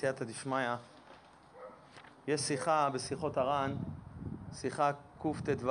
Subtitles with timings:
[0.00, 0.74] סייעתא דשמיא,
[2.26, 3.76] יש שיחה בשיחות הר"ן,
[4.54, 5.70] שיחה קט"ו.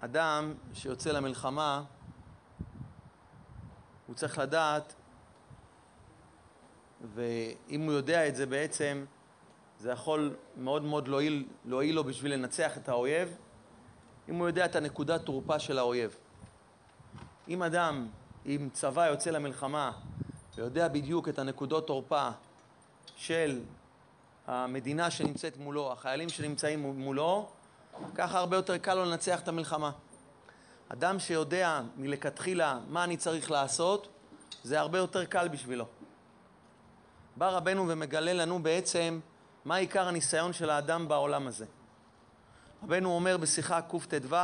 [0.00, 1.82] אדם שיוצא למלחמה,
[4.06, 4.94] הוא צריך לדעת,
[7.14, 9.04] ואם הוא יודע את זה בעצם,
[9.78, 13.36] זה יכול מאוד מאוד להועיל, להועיל לו בשביל לנצח את האויב,
[14.28, 16.16] אם הוא יודע את הנקודת תורפה של האויב.
[17.48, 18.08] אם אדם
[18.44, 19.92] עם צבא יוצא למלחמה
[20.56, 22.28] ויודע בדיוק את הנקודות תורפה
[23.16, 23.60] של
[24.46, 27.48] המדינה שנמצאת מולו, החיילים שנמצאים מולו,
[28.14, 29.90] ככה הרבה יותר קל לו לנצח את המלחמה.
[30.88, 34.08] אדם שיודע מלכתחילה מה אני צריך לעשות,
[34.64, 35.84] זה הרבה יותר קל בשבילו.
[37.36, 39.20] בא רבנו ומגלה לנו בעצם
[39.64, 41.66] מה עיקר הניסיון של האדם בעולם הזה.
[42.82, 44.36] רבנו אומר בשיחה קט"ו,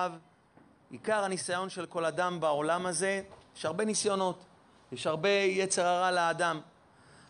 [0.90, 3.22] עיקר הניסיון של כל אדם בעולם הזה,
[3.56, 4.44] יש הרבה ניסיונות.
[4.92, 6.60] יש הרבה יצר הרע לאדם.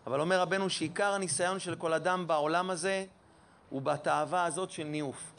[0.07, 3.05] אבל אומר רבנו שעיקר הניסיון של כל אדם בעולם הזה
[3.71, 5.33] הוא בתאווה הזאת של ניאוף.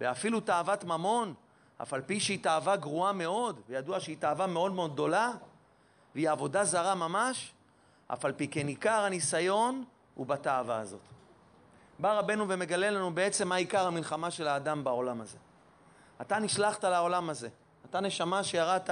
[0.00, 1.34] ואפילו תאוות ממון,
[1.82, 5.30] אף על פי שהיא תאווה גרועה מאוד, וידוע שהיא תאווה מאוד מאוד גדולה,
[6.14, 7.52] והיא עבודה זרה ממש,
[8.12, 11.00] אף על פי כן עיקר הניסיון הוא בתאווה הזאת.
[11.98, 15.38] בא רבנו ומגלה לנו בעצם מה עיקר המלחמה של האדם בעולם הזה.
[16.20, 17.48] אתה נשלחת לעולם הזה,
[17.90, 18.90] אתה נשמה שירדת,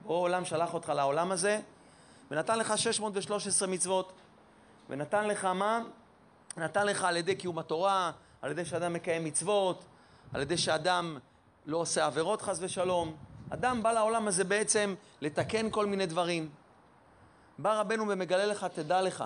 [0.00, 1.60] בורא עולם שלח אותך לעולם הזה,
[2.32, 4.12] ונתן לך 613 מצוות.
[4.90, 5.80] ונתן לך מה?
[6.56, 8.10] נתן לך על ידי קיום התורה,
[8.42, 9.84] על ידי שאדם מקיים מצוות,
[10.32, 11.18] על ידי שאדם
[11.66, 13.16] לא עושה עבירות חס ושלום.
[13.50, 16.50] אדם בא לעולם הזה בעצם לתקן כל מיני דברים.
[17.58, 19.24] בא רבנו ומגלה לך, תדע לך,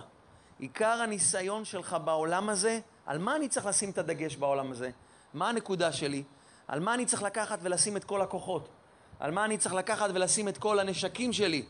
[0.58, 4.90] עיקר הניסיון שלך בעולם הזה, על מה אני צריך לשים את הדגש בעולם הזה?
[5.34, 6.22] מה הנקודה שלי?
[6.68, 8.68] על מה אני צריך לקחת ולשים את כל הכוחות?
[9.20, 11.66] על מה אני צריך לקחת ולשים את כל הנשקים שלי?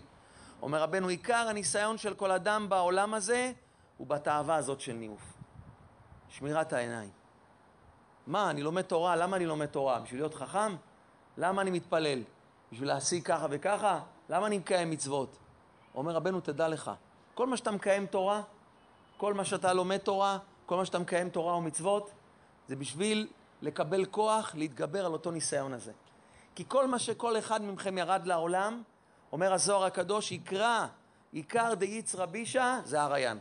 [0.62, 3.52] אומר רבנו, עיקר הניסיון של כל אדם בעולם הזה
[3.96, 5.32] הוא בתאווה הזאת של ניאוף.
[6.28, 7.10] שמירת העיניים.
[8.26, 10.00] מה, אני לומד תורה, למה אני לומד תורה?
[10.00, 10.76] בשביל להיות חכם?
[11.36, 12.22] למה אני מתפלל?
[12.72, 14.00] בשביל להשיג ככה וככה?
[14.28, 15.36] למה אני מקיים מצוות?
[15.94, 16.90] אומר רבנו, תדע לך,
[17.34, 18.42] כל מה שאתה מקיים תורה,
[19.16, 22.10] כל מה שאתה לומד תורה, כל מה שאתה מקיים תורה ומצוות,
[22.68, 23.28] זה בשביל
[23.62, 25.92] לקבל כוח להתגבר על אותו ניסיון הזה.
[26.54, 28.82] כי כל מה שכל אחד מכם ירד לעולם,
[29.36, 30.86] אומר הזוהר הקדוש, יקרא
[31.32, 33.38] עיקר דייצרא בישא זה הריין.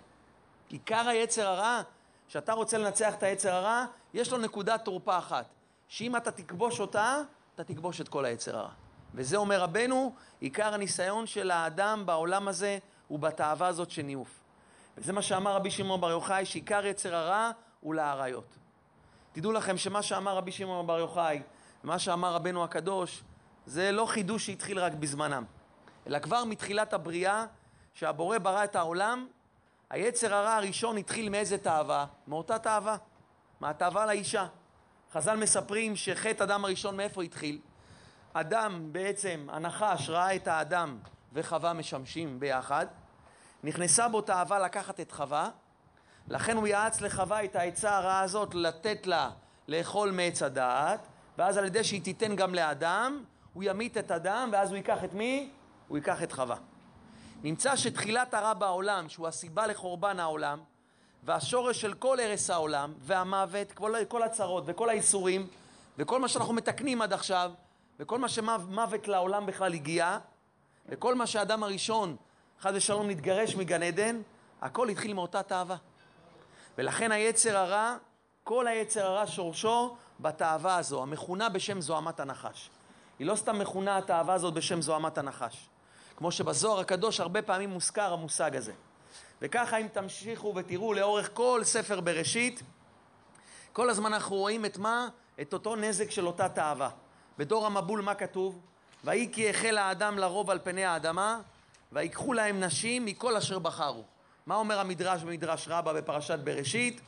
[0.69, 1.81] עיקר היצר הרע,
[2.27, 5.45] שאתה רוצה לנצח את היצר הרע, יש לו נקודת תורפה אחת,
[5.87, 7.21] שאם אתה תכבוש אותה,
[7.55, 8.69] אתה תכבוש את כל היצר הרע.
[9.13, 12.77] וזה אומר רבנו, עיקר הניסיון של האדם בעולם הזה
[13.07, 14.39] הוא בתאווה הזאת של ניאוף.
[14.97, 17.51] וזה מה שאמר רבי שמעון בר יוחאי, שעיקר יצר הרע
[17.81, 18.57] הוא לאריות.
[19.31, 21.41] תדעו לכם שמה שאמר רבי שמעון בר יוחאי,
[21.83, 23.23] ומה שאמר רבנו הקדוש,
[23.65, 25.43] זה לא חידוש שהתחיל רק בזמנם.
[26.07, 27.45] אלא כבר מתחילת הבריאה,
[27.93, 29.27] שהבורא ברא את העולם,
[29.89, 32.05] היצר הרע הראשון התחיל מאיזה תאווה?
[32.27, 32.97] מאותה תאווה,
[33.59, 34.47] מהתאווה לאישה.
[35.13, 37.59] חז"ל מספרים שחטא אדם הראשון מאיפה התחיל?
[38.33, 40.97] אדם בעצם, הנחש ראה את האדם
[41.33, 42.85] וחווה משמשים ביחד,
[43.63, 45.49] נכנסה בו תאווה לקחת את חווה,
[46.27, 49.29] לכן הוא יעץ לחווה את העצה הרעה הזאת לתת לה
[49.67, 50.99] לאכול מעץ הדעת,
[51.37, 53.23] ואז על ידי שהיא תיתן גם לאדם,
[53.53, 55.49] הוא ימית את אדם, ואז הוא ייקח את מי?
[55.87, 56.55] הוא ייקח את חווה.
[57.43, 60.59] נמצא שתחילת הרע בעולם, שהוא הסיבה לחורבן העולם,
[61.23, 63.71] והשורש של כל הרס העולם, והמוות,
[64.07, 65.47] כל, הצרות וכל האיסורים,
[65.97, 67.51] וכל מה שאנחנו מתקנים עד עכשיו,
[67.99, 70.17] וכל מה שמוות לעולם בכלל הגיע,
[70.89, 72.15] וכל מה שהאדם הראשון,
[72.61, 74.21] חס ושלום, נתגרש מגן עדן,
[74.61, 75.75] הכל התחיל מאותה תאווה.
[76.77, 77.97] ולכן היצר הרע,
[78.43, 82.69] כל היצר הרע שורשו בתאווה הזו, המכונה בשם זוהמת הנחש.
[83.19, 85.69] היא לא סתם מכונה התאווה הזאת בשם זוהמת הנחש.
[86.17, 88.73] כמו שבזוהר הקדוש הרבה פעמים מוזכר המושג הזה.
[89.41, 92.63] וככה אם תמשיכו ותראו לאורך כל ספר בראשית,
[93.73, 95.07] כל הזמן אנחנו רואים את מה?
[95.41, 96.89] את אותו נזק של אותה תאווה.
[97.37, 98.59] בדור המבול מה כתוב?
[99.03, 101.39] ויהי כי החל האדם לרוב על פני האדמה,
[101.91, 104.03] ויקחו להם נשים מכל אשר בחרו.
[104.45, 107.01] מה אומר המדרש במדרש רבה בפרשת בראשית?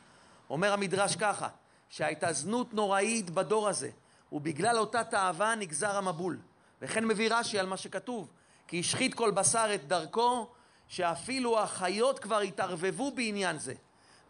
[0.50, 1.48] אומר המדרש ככה,
[1.88, 3.90] שהייתה זנות נוראית בדור הזה,
[4.32, 6.38] ובגלל אותה תאווה נגזר המבול.
[6.82, 8.28] וכן מביא רש"י על מה שכתוב,
[8.68, 10.46] כי השחית כל בשר את דרכו,
[10.88, 13.74] שאפילו החיות כבר התערבבו בעניין זה.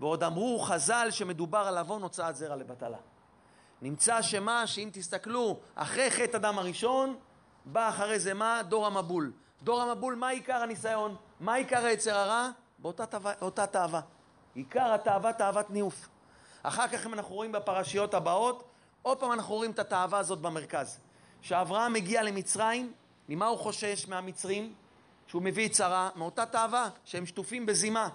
[0.00, 2.96] ועוד אמרו חז"ל שמדובר על עוון הוצאת זרע לבטלה.
[3.82, 7.16] נמצא שמה, שאם תסתכלו, אחרי חטא אדם הראשון,
[7.64, 8.62] בא אחרי זה מה?
[8.68, 9.32] דור המבול.
[9.62, 11.16] דור המבול, מה עיקר הניסיון?
[11.40, 12.50] מה עיקר היצר הרע?
[12.78, 14.00] באותה תאווה.
[14.54, 16.08] עיקר התאווה, תאוות ניאוף.
[16.62, 18.64] אחר כך אם אנחנו רואים בפרשיות הבאות,
[19.02, 20.98] עוד פעם אנחנו רואים את התאווה הזאת במרכז.
[21.42, 22.92] כשאברהם מגיע למצרים,
[23.28, 24.74] ממה הוא חושש מהמצרים?
[25.26, 28.08] שהוא מביא צרה, מאותה תאווה, שהם שטופים בזימה.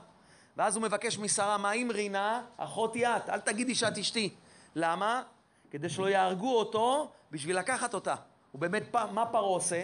[0.58, 2.42] ואז הוא מבקש משרה, מה עם רינה?
[2.58, 4.36] אחותי את, אל תגידי שאת אשתי.
[4.76, 5.24] למה?
[5.72, 8.16] כדי שלא יהרגו אותו בשביל לקחת אותה.
[8.56, 9.84] ובאמת, מה פרעה עושה?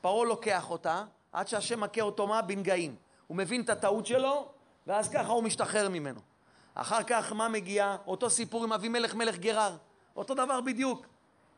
[0.00, 2.42] פרעה לוקח אותה, עד שהשם מכה אותו מה?
[2.42, 2.96] בנגעים.
[3.26, 4.48] הוא מבין את הטעות שלו,
[4.86, 6.20] ואז ככה הוא משתחרר ממנו.
[6.74, 7.96] אחר כך מה מגיע?
[8.06, 9.76] אותו סיפור עם אבימלך מלך גרר.
[10.16, 11.06] אותו דבר בדיוק.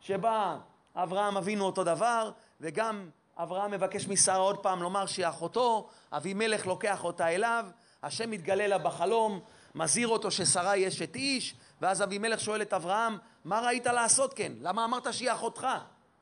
[0.00, 0.56] שבא
[0.96, 2.30] אברהם אבינו אותו דבר,
[2.60, 7.66] וגם אברהם מבקש משרה עוד פעם לומר שהיא אחותו, אבימלך לוקח אותה אליו,
[8.02, 9.40] השם מתגלה לה בחלום,
[9.74, 14.52] מזהיר אותו ששרה היא אשת איש, ואז אבימלך שואל את אברהם, מה ראית לעשות כן?
[14.60, 15.66] למה אמרת שהיא אחותך?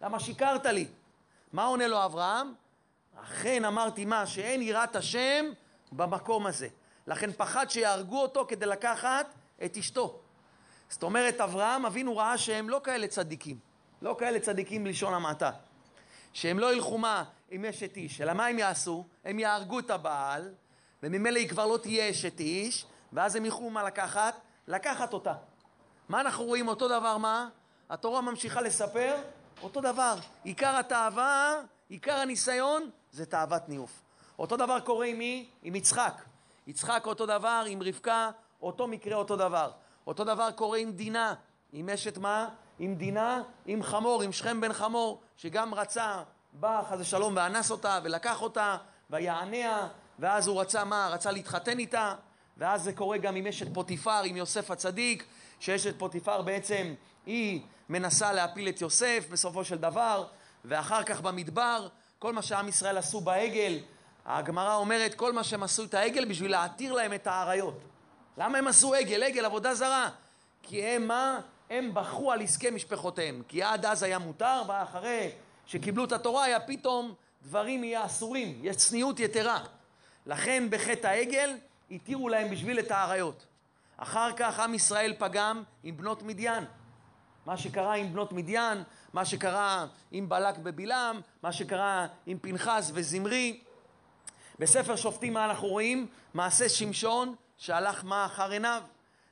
[0.00, 0.86] למה שיקרת לי?
[1.52, 2.54] מה עונה לו אברהם?
[3.22, 4.26] אכן אמרתי מה?
[4.26, 5.46] שאין יראת השם
[5.92, 6.68] במקום הזה.
[7.06, 10.18] לכן פחד שיהרגו אותו כדי לקחת את אשתו.
[10.88, 13.58] זאת אומרת, אברהם אבינו ראה שהם לא כאלה צדיקים.
[14.02, 15.50] לא כאלה צדיקים בלשון המעטה.
[16.38, 19.04] שהם לא ילכו מה עם אשת איש, אלא מה הם יעשו?
[19.24, 20.54] הם יהרגו את הבעל,
[21.02, 24.40] וממילא היא כבר לא תהיה אשת איש, ואז הם יוכלו מה לקחת?
[24.68, 25.34] לקחת אותה.
[26.08, 26.68] מה אנחנו רואים?
[26.68, 27.48] אותו דבר מה?
[27.90, 29.16] התורה ממשיכה לספר
[29.62, 30.14] אותו דבר.
[30.44, 31.54] עיקר התאווה,
[31.88, 34.02] עיקר הניסיון, זה תאוות ניאוף.
[34.38, 35.48] אותו דבר קורה עם מי?
[35.62, 36.22] עם יצחק.
[36.66, 38.30] יצחק אותו דבר, עם רבקה,
[38.62, 39.70] אותו מקרה אותו דבר.
[40.06, 41.34] אותו דבר קורה עם דינה,
[41.72, 42.48] עם אשת מה?
[42.78, 46.22] עם דינה, עם חמור, עם שכם בן חמור, שגם רצה,
[46.52, 48.76] בא חס ושלום ואנס אותה ולקח אותה
[49.10, 49.88] ויעניה,
[50.18, 51.08] ואז הוא רצה מה?
[51.12, 52.14] רצה להתחתן איתה,
[52.56, 55.24] ואז זה קורה גם עם אשת פוטיפר, עם יוסף הצדיק,
[55.60, 56.94] שאשת פוטיפר בעצם
[57.26, 60.24] היא מנסה להפיל את יוסף בסופו של דבר,
[60.64, 61.88] ואחר כך במדבר,
[62.18, 63.78] כל מה שעם ישראל עשו בעגל,
[64.26, 67.80] הגמרא אומרת כל מה שהם עשו את העגל בשביל להתיר להם את האריות.
[68.38, 69.22] למה הם עשו עגל?
[69.22, 70.10] עגל, עבודה זרה.
[70.62, 71.40] כי הם מה?
[71.70, 73.42] הם בחרו על עסקי משפחותיהם.
[73.48, 75.30] כי עד אז היה מותר, ואחרי
[75.66, 79.64] שקיבלו את התורה היה פתאום דברים יהיה אסורים, יש צניעות יתרה.
[80.26, 81.56] לכן בחטא העגל
[81.90, 83.46] התירו להם בשביל את האריות.
[83.96, 86.64] אחר כך עם ישראל פגם עם בנות מדיין.
[87.46, 88.82] מה שקרה עם בנות מדיין,
[89.12, 93.60] מה שקרה עם בלק בבלעם, מה שקרה עם פנחס וזמרי.
[94.58, 96.06] בספר שופטים מה אנחנו רואים?
[96.34, 98.82] מעשה שמשון שהלך מה אחר עיניו.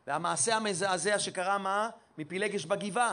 [0.06, 1.90] והמעשה המזעזע שקרה מה?
[2.18, 3.12] מפילגש בגבעה.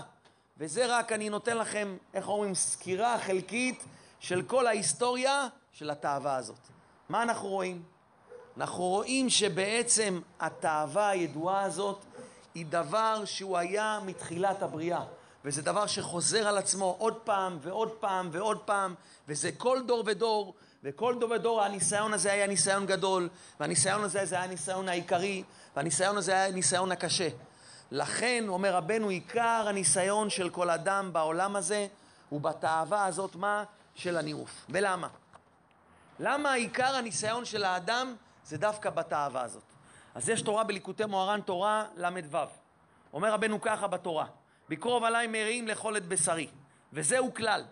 [0.57, 3.83] וזה רק אני נותן לכם, איך אומרים, סקירה חלקית
[4.19, 6.59] של כל ההיסטוריה של התאווה הזאת.
[7.09, 7.83] מה אנחנו רואים?
[8.57, 11.99] אנחנו רואים שבעצם התאווה הידועה הזאת
[12.55, 15.03] היא דבר שהוא היה מתחילת הבריאה.
[15.45, 18.95] וזה דבר שחוזר על עצמו עוד פעם ועוד פעם ועוד פעם,
[19.27, 20.53] וזה כל דור ודור,
[20.83, 23.29] וכל דור ודור הניסיון הזה היה ניסיון גדול,
[23.59, 25.43] והניסיון הזה זה היה הניסיון העיקרי,
[25.75, 27.29] והניסיון הזה היה הניסיון הקשה.
[27.95, 31.87] לכן, אומר רבנו, עיקר הניסיון של כל אדם בעולם הזה
[32.29, 33.63] הוא בתאווה הזאת, מה?
[33.95, 34.65] של הניאוף.
[34.69, 35.07] ולמה?
[36.19, 39.63] למה עיקר הניסיון של האדם זה דווקא בתאווה הזאת?
[40.15, 42.37] אז יש תורה בליקוטי מוהר"ן, תורה ל"ו.
[43.13, 44.25] אומר רבנו ככה בתורה,
[44.69, 46.47] בקרוב עליי מרעים לאכול את בשרי.
[46.93, 47.63] וזהו כלל,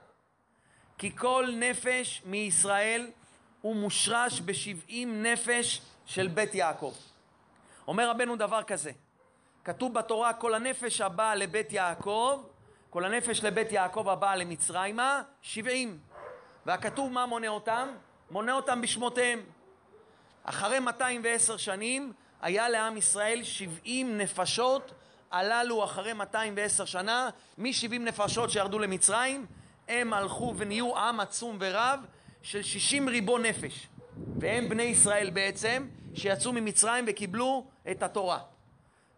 [0.97, 3.11] כי כל נפש מישראל
[3.61, 6.93] הוא מושרש בשבעים נפש של בית יעקב.
[7.87, 8.91] אומר רבנו דבר כזה,
[9.65, 12.41] כתוב בתורה כל הנפש הבאה לבית יעקב,
[12.89, 15.99] כל הנפש לבית יעקב הבאה למצרימה, שבעים.
[16.65, 17.87] והכתוב מה מונה אותם?
[18.31, 19.41] מונה אותם בשמותיהם.
[20.43, 24.91] אחרי 210 שנים היה לעם ישראל 70 נפשות
[25.31, 29.45] הללו אחרי 210 שנה, מ-70 נפשות שירדו למצרים,
[29.87, 31.99] הם הלכו ונהיו עם עצום ורב
[32.41, 33.87] של 60 ריבון נפש.
[34.39, 38.39] והם בני ישראל בעצם, שיצאו ממצרים וקיבלו את התורה.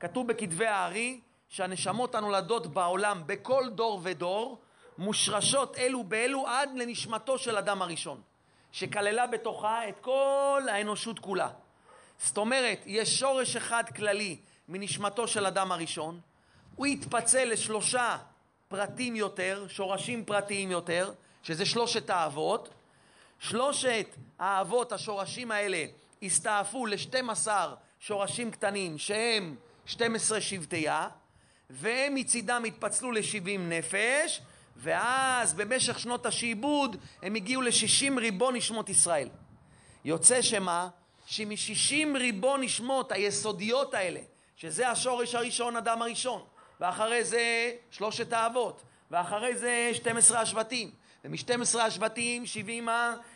[0.03, 1.19] כתוב בכתבי הארי
[1.49, 4.61] שהנשמות הנולדות בעולם בכל דור ודור
[4.97, 8.21] מושרשות אלו באלו עד לנשמתו של אדם הראשון,
[8.71, 11.49] שכללה בתוכה את כל האנושות כולה.
[12.19, 14.37] זאת אומרת, יש שורש אחד כללי
[14.69, 16.19] מנשמתו של אדם הראשון,
[16.75, 18.17] הוא יתפצל לשלושה
[18.67, 22.69] פרטים יותר, שורשים פרטיים יותר, שזה שלושת האבות.
[23.39, 24.07] שלושת
[24.39, 25.85] האבות, השורשים האלה,
[26.23, 27.47] הסתעפו ל-12
[27.99, 31.07] שורשים קטנים שהם 12 שבטיה,
[31.69, 34.41] והם מצידם התפצלו ל-70 נפש,
[34.77, 39.29] ואז במשך שנות השעבוד הם הגיעו ל-60 ריבון נשמות ישראל.
[40.05, 40.89] יוצא שמה?
[41.25, 44.19] שמ-60 ריבון נשמות היסודיות האלה,
[44.55, 46.41] שזה השורש הראשון, אדם הראשון,
[46.79, 50.91] ואחרי זה שלושת האבות, ואחרי זה 12 השבטים,
[51.25, 52.87] ומ-12 השבטים 70,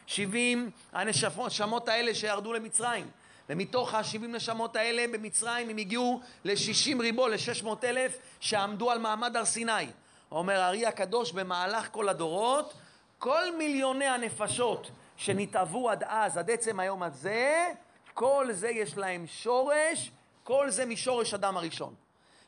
[0.06, 3.10] 70 הנשמות האלה שירדו למצרים,
[3.50, 9.46] ומתוך ה-70 נשמות האלה במצרים הם הגיעו ל-60 ריבו, ל-600 אלף שעמדו על מעמד הר
[9.46, 9.88] סיני.
[10.32, 12.74] אומר הארי הקדוש במהלך כל הדורות,
[13.20, 17.74] כל מיליוני הנפשות שנתעבו עד אז, עד עצם היום הזה,
[18.14, 20.12] כל זה יש להם שורש,
[20.44, 21.94] כל זה משורש אדם הראשון.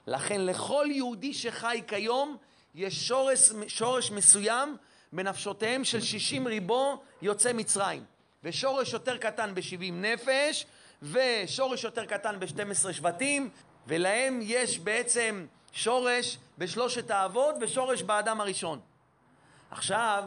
[0.07, 2.37] לכן לכל יהודי שחי כיום
[2.75, 4.77] יש שורש, שורש מסוים
[5.13, 8.03] בנפשותיהם של שישים ריבו יוצא מצרים.
[8.43, 10.65] ושורש יותר קטן בשבעים נפש,
[11.01, 13.49] ושורש יותר קטן בשתים עשרה שבטים,
[13.87, 18.79] ולהם יש בעצם שורש בשלושת האבות ושורש באדם הראשון.
[19.71, 20.23] עכשיו,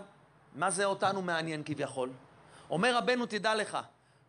[0.54, 2.10] מה זה אותנו מעניין כביכול?
[2.70, 3.78] אומר רבנו, תדע לך,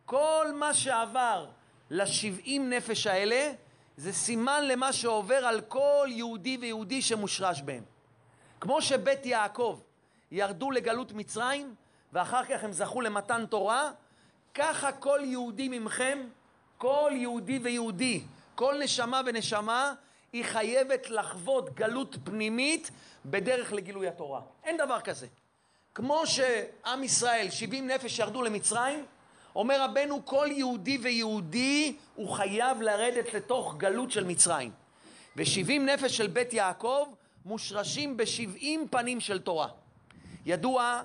[0.04, 1.46] כל מה שעבר
[1.90, 3.52] לשבעים נפש האלה,
[3.96, 7.84] זה סימן למה שעובר על כל יהודי ויהודי שמושרש בהם.
[8.60, 9.80] כמו שבית יעקב
[10.30, 11.74] ירדו לגלות מצרים,
[12.12, 13.90] ואחר כך הם זכו למתן תורה,
[14.54, 16.18] ככה כל יהודי ממכם,
[16.78, 18.22] כל יהודי ויהודי,
[18.54, 19.94] כל נשמה ונשמה,
[20.32, 22.90] היא חייבת לחוות גלות פנימית
[23.26, 24.40] בדרך לגילוי התורה.
[24.64, 25.26] אין דבר כזה.
[25.94, 29.04] כמו שעם ישראל, 70 נפש ירדו למצרים,
[29.56, 34.70] אומר רבנו, כל יהודי ויהודי הוא חייב לרדת לתוך גלות של מצרים.
[35.36, 37.06] ו-70 נפש של בית יעקב
[37.44, 39.68] מושרשים ב-70 פנים של תורה.
[40.46, 41.02] ידוע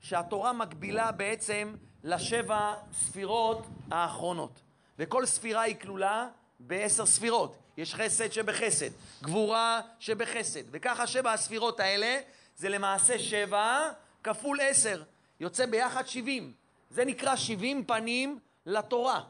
[0.00, 1.74] שהתורה מקבילה בעצם
[2.04, 4.60] לשבע ספירות האחרונות,
[4.98, 6.28] וכל ספירה היא כלולה
[6.60, 7.56] בעשר ספירות.
[7.76, 8.90] יש חסד שבחסד,
[9.22, 12.20] גבורה שבחסד, וככה שבע הספירות האלה
[12.56, 13.90] זה למעשה שבע
[14.24, 15.02] כפול עשר,
[15.40, 16.52] יוצא ביחד שבעים.
[16.90, 19.22] זה נקרא שבעים פנים לתורה.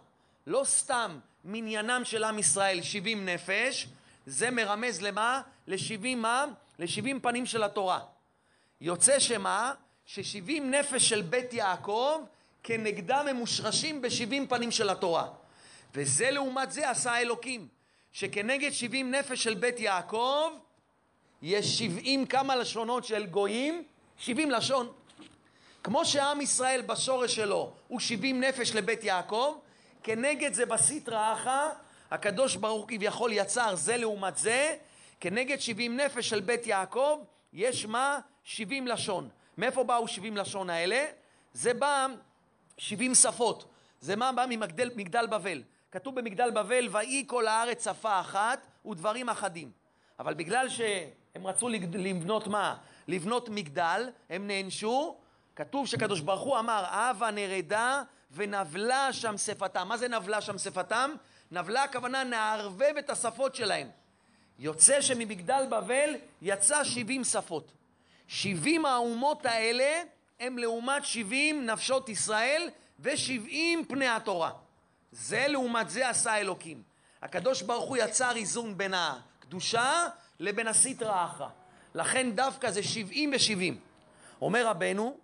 [0.46, 3.88] לא סתם מניינם של עם ישראל שבעים נפש,
[4.26, 5.42] זה מרמז למה?
[5.66, 6.44] לשבעים מה?
[6.78, 8.00] לשבעים פנים של התורה.
[8.80, 9.72] יוצא שמה?
[10.06, 12.20] ששבעים נפש של בית יעקב
[12.64, 15.28] כנגדם הם מושרשים בשבעים פנים של התורה.
[15.94, 17.68] וזה לעומת זה עשה אלוקים,
[18.12, 20.50] שכנגד שבעים נפש של בית יעקב
[21.42, 23.84] יש שבעים כמה לשונות של גויים,
[24.18, 24.92] שבעים לשון.
[25.82, 29.58] כמו שעם ישראל בשורש שלו הוא שבעים נפש לבית יעקב,
[30.02, 31.68] כנגד זה בסטרא אחא,
[32.10, 34.76] הקדוש ברוך כביכול יצר זה לעומת זה,
[35.20, 37.18] כנגד שבעים נפש של בית יעקב,
[37.52, 38.18] יש מה?
[38.44, 39.28] שבעים לשון.
[39.58, 41.04] מאיפה באו שבעים לשון האלה?
[41.52, 42.06] זה בא
[42.78, 43.64] שבעים שפות.
[44.00, 45.62] זה מה בא ממגדל בבל.
[45.92, 49.70] כתוב במגדל בבל, ויהי כל הארץ שפה אחת ודברים אחדים.
[50.18, 52.76] אבל בגלל שהם רצו לבנות מה?
[53.08, 55.16] לבנות מגדל, הם נענשו,
[55.56, 58.02] כתוב שקדוש ברוך הוא אמר, הבה נרדה
[58.32, 59.88] ונבלה שם שפתם.
[59.88, 61.10] מה זה נבלה שם שפתם?
[61.50, 63.88] נבלה הכוונה נערבב את השפות שלהם.
[64.58, 67.72] יוצא שממגדל בבל יצא שבעים שפות.
[68.28, 70.02] שבעים האומות האלה
[70.46, 72.70] הם לעומת שבעים נפשות ישראל
[73.00, 74.50] ושבעים פני התורה.
[75.12, 76.82] זה לעומת זה עשה אלוקים.
[77.22, 80.08] הקדוש ברוך הוא יצר איזון בין הקדושה
[80.40, 81.48] לבין הסטרא אחרא.
[81.94, 83.78] לכן דווקא זה שבעים ושבעים.
[84.42, 85.16] אומר רבנו,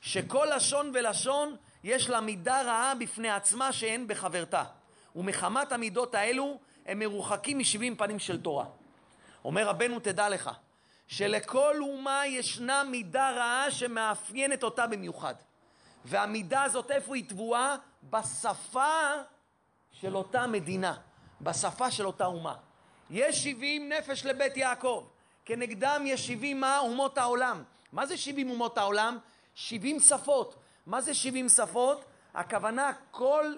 [0.00, 4.64] שכל לשון ולשון יש לה מידה רעה בפני עצמה שאין בחברתה.
[5.16, 8.64] ומחמת המידות האלו הם מרוחקים משבעים פנים של תורה.
[9.44, 10.50] אומר רבנו, תדע לך,
[11.06, 15.34] שלכל אומה ישנה מידה רעה שמאפיינת אותה במיוחד.
[16.04, 17.76] והמידה הזאת, איפה היא טבועה?
[18.10, 19.12] בשפה
[19.92, 20.94] של אותה מדינה,
[21.40, 22.54] בשפה של אותה אומה.
[23.10, 25.06] יש שבעים נפש לבית יעקב,
[25.44, 26.78] כנגדם יש שבעים מה?
[26.78, 27.62] אומות העולם.
[27.92, 29.18] מה זה שבעים אומות העולם?
[29.54, 30.56] שבעים שפות.
[30.86, 32.04] מה זה שבעים שפות?
[32.34, 33.54] הכוונה כל,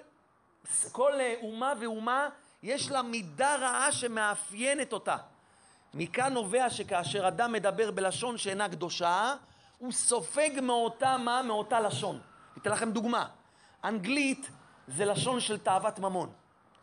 [0.92, 1.12] כל
[1.42, 2.28] אומה ואומה
[2.62, 5.16] יש לה מידה רעה שמאפיינת אותה.
[5.94, 9.34] מכאן נובע שכאשר אדם מדבר בלשון שאינה קדושה,
[9.78, 11.42] הוא סופג מאותה מה?
[11.42, 12.20] מאותה לשון.
[12.58, 13.26] אתן לכם דוגמה.
[13.84, 14.50] אנגלית
[14.88, 16.30] זה לשון של תאוות ממון.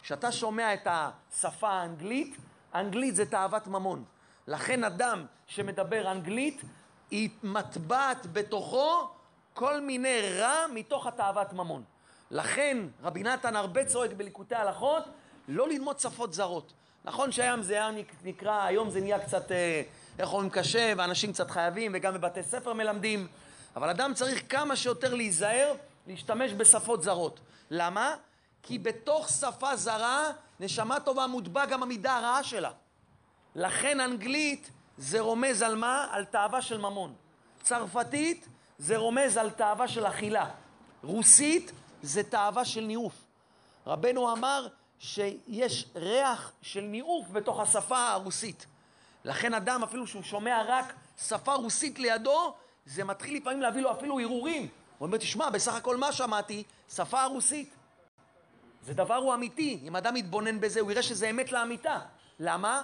[0.02, 2.38] כשאתה שומע את השפה האנגלית,
[2.76, 4.04] אנגלית זה תאוות ממון.
[4.48, 6.62] לכן אדם שמדבר אנגלית,
[7.12, 9.10] היא מטבעת בתוכו
[9.54, 11.84] כל מיני רע מתוך התאוות ממון.
[12.32, 15.04] לכן רבי נתן הרבה צועק בליקוטי הלכות,
[15.48, 16.74] לא ללמוד שפות זרות.
[17.06, 17.90] נכון שהיום זה היה
[18.24, 19.82] נקרא, היום זה נהיה קצת, אה,
[20.20, 23.28] איך אומרים, קשה, ואנשים קצת חייבים, וגם בבתי ספר מלמדים,
[23.76, 25.74] אבל אדם צריך כמה שיותר להיזהר
[26.08, 27.40] להשתמש בשפות זרות.
[27.70, 28.16] למה?
[28.64, 32.72] כי בתוך שפה זרה, נשמה טובה מוטבע גם המידה הרעה שלה.
[33.56, 36.08] לכן אנגלית זה רומז על מה?
[36.12, 37.14] על תאווה של ממון.
[37.64, 38.48] צרפתית
[38.78, 40.50] זה רומז על תאווה של אכילה.
[41.04, 41.72] רוסית
[42.02, 43.14] זה תאווה של ניאוף.
[43.88, 44.68] רבנו אמר
[45.00, 48.66] שיש ריח של ניאוף בתוך השפה הרוסית.
[49.24, 50.94] לכן אדם, אפילו שהוא שומע רק
[51.28, 52.54] שפה רוסית לידו,
[52.86, 54.62] זה מתחיל לפעמים להביא לו אפילו הרהורים.
[54.98, 56.64] הוא אומר, תשמע, בסך הכל מה שמעתי?
[56.96, 57.76] שפה רוסית.
[58.82, 59.80] זה דבר הוא אמיתי.
[59.84, 62.00] אם אדם יתבונן בזה, הוא יראה שזה אמת לאמיתה.
[62.40, 62.82] למה?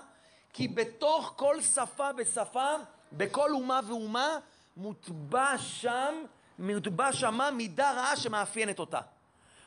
[0.53, 2.75] כי בתוך כל שפה ושפה,
[3.11, 4.37] בכל אומה ואומה,
[4.77, 6.15] מוטבע שם,
[6.59, 8.99] מוטבע שמה מידה רעה שמאפיינת אותה.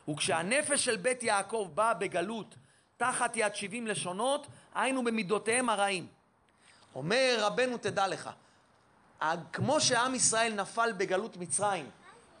[0.09, 2.55] וכשהנפש של בית יעקב באה בגלות
[2.97, 6.07] תחת יד שבעים לשונות, היינו במידותיהם הרעים.
[6.95, 8.29] אומר רבנו, תדע לך,
[9.53, 11.89] כמו שעם ישראל נפל בגלות מצרים,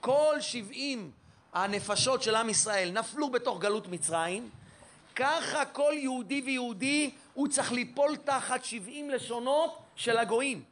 [0.01, 1.11] כל שבעים
[1.53, 4.49] הנפשות של עם ישראל נפלו בתוך גלות מצרים,
[5.15, 10.63] ככה כל יהודי ויהודי הוא צריך ליפול תחת שבעים לשונות של הגויים.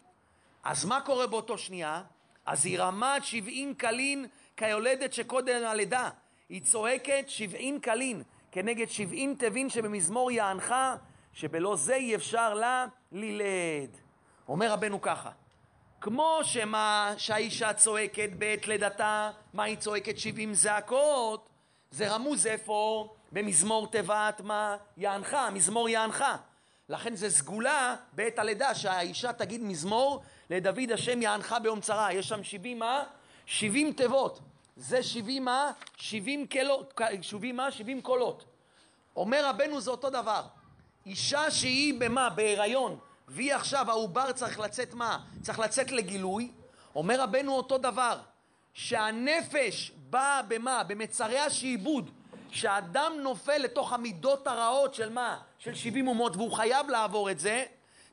[0.64, 2.02] אז מה קורה באותו שנייה?
[2.46, 4.26] אז היא רמת שבעים קלין
[4.58, 6.10] כיולדת שקודם הלידה.
[6.54, 10.76] היא צועקת שבעים קלין כנגד שבעים תבין שבמזמור יענך,
[11.34, 13.98] שבלא זה אי אפשר לה ללד.
[14.48, 15.32] אומר רבנו ככה,
[16.02, 21.50] כמו שמה שהאישה צועקת בעת לידתה, מה היא צועקת שבעים זעקות,
[21.92, 23.14] זה רמוז איפה?
[23.32, 24.78] במזמור תיבת מה?
[24.98, 26.26] יענך, מזמור יענך.
[26.90, 32.14] לכן זה סגולה בעת הלידה, שהאישה תגיד מזמור לדוד השם יענך ביום צרה.
[32.14, 33.04] יש שם שבעים מה?
[33.46, 34.40] שבעים תיבות.
[34.76, 35.72] זה שבעים מה?
[35.98, 36.46] שבעים.
[37.22, 37.72] שבעים מה?
[37.72, 38.46] שבעים קולות.
[39.16, 40.44] אומר רבנו זה אותו דבר.
[41.06, 42.30] אישה שהיא במה?
[42.30, 43.00] בהיריון.
[43.28, 45.20] והיא עכשיו, העובר צריך לצאת מה?
[45.42, 46.52] צריך לצאת לגילוי.
[46.96, 48.20] אומר רבנו אותו דבר,
[48.74, 50.84] שהנפש באה במה?
[50.84, 52.12] במצרי השעבוד,
[52.52, 55.40] שהאדם נופל לתוך המידות הרעות של מה?
[55.60, 57.66] של 70 אומות, והוא חייב לעבור את זה,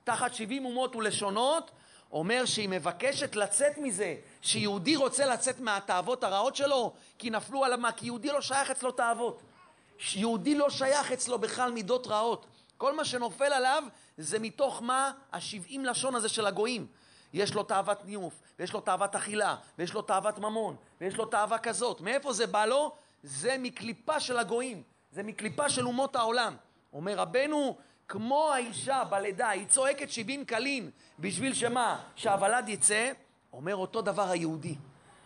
[0.05, 1.71] תחת 70 אומות ולשונות,
[2.13, 7.93] אומר שהיא מבקשת לצאת מזה, שיהודי רוצה לצאת מהתאוות הרעות שלו, כי נפלו עליו מה?
[7.93, 9.43] כי יהודי לא שייך אצלו תאוות.
[10.15, 12.47] יהודי לא שייך אצלו בכלל מידות רעות.
[12.77, 13.83] כל מה שנופל עליו
[14.19, 15.13] זה מתוך מה?
[15.33, 16.87] השבעים לשון הזה של הגויים.
[17.33, 21.59] יש לו תאוות ניוף, ויש לו תאוות אכילה, ויש לו תאוות ממון, ויש לו תאווה
[21.59, 22.01] כזאת.
[22.01, 22.93] מאיפה זה בא לו?
[23.23, 24.83] זה מקליפה של הגויים,
[25.13, 26.57] זה מקליפה של אומות העולם.
[26.93, 27.77] אומר רבנו,
[28.09, 32.01] כמו האישה בלידה, היא צועקת שבעים קלין בשביל שמה?
[32.17, 33.13] שהוולד יצא,
[33.53, 34.75] אומר אותו דבר היהודי.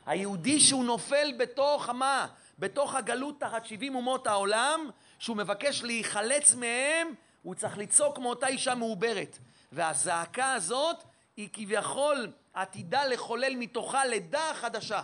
[0.07, 2.27] היהודי שהוא נופל בתוך מה?
[2.59, 8.47] בתוך הגלות תחת שבעים אומות העולם, שהוא מבקש להיחלץ מהם, הוא צריך לצעוק כמו אותה
[8.47, 9.39] אישה מעוברת.
[9.73, 10.97] והזעקה הזאת
[11.37, 15.03] היא כביכול עתידה לחולל מתוכה לידה חדשה.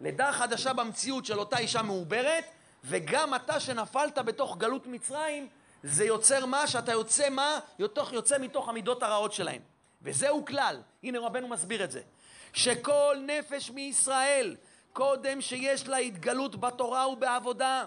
[0.00, 2.44] לידה חדשה במציאות של אותה אישה מעוברת,
[2.84, 5.48] וגם אתה שנפלת בתוך גלות מצרים,
[5.82, 6.66] זה יוצר מה?
[6.66, 7.58] שאתה יוצא מה?
[8.12, 9.62] יוצא מתוך המידות הרעות שלהם.
[10.02, 12.00] וזהו כלל, הנה רבנו מסביר את זה,
[12.54, 14.56] שכל נפש מישראל,
[14.92, 17.84] קודם שיש לה התגלות בתורה ובעבודה,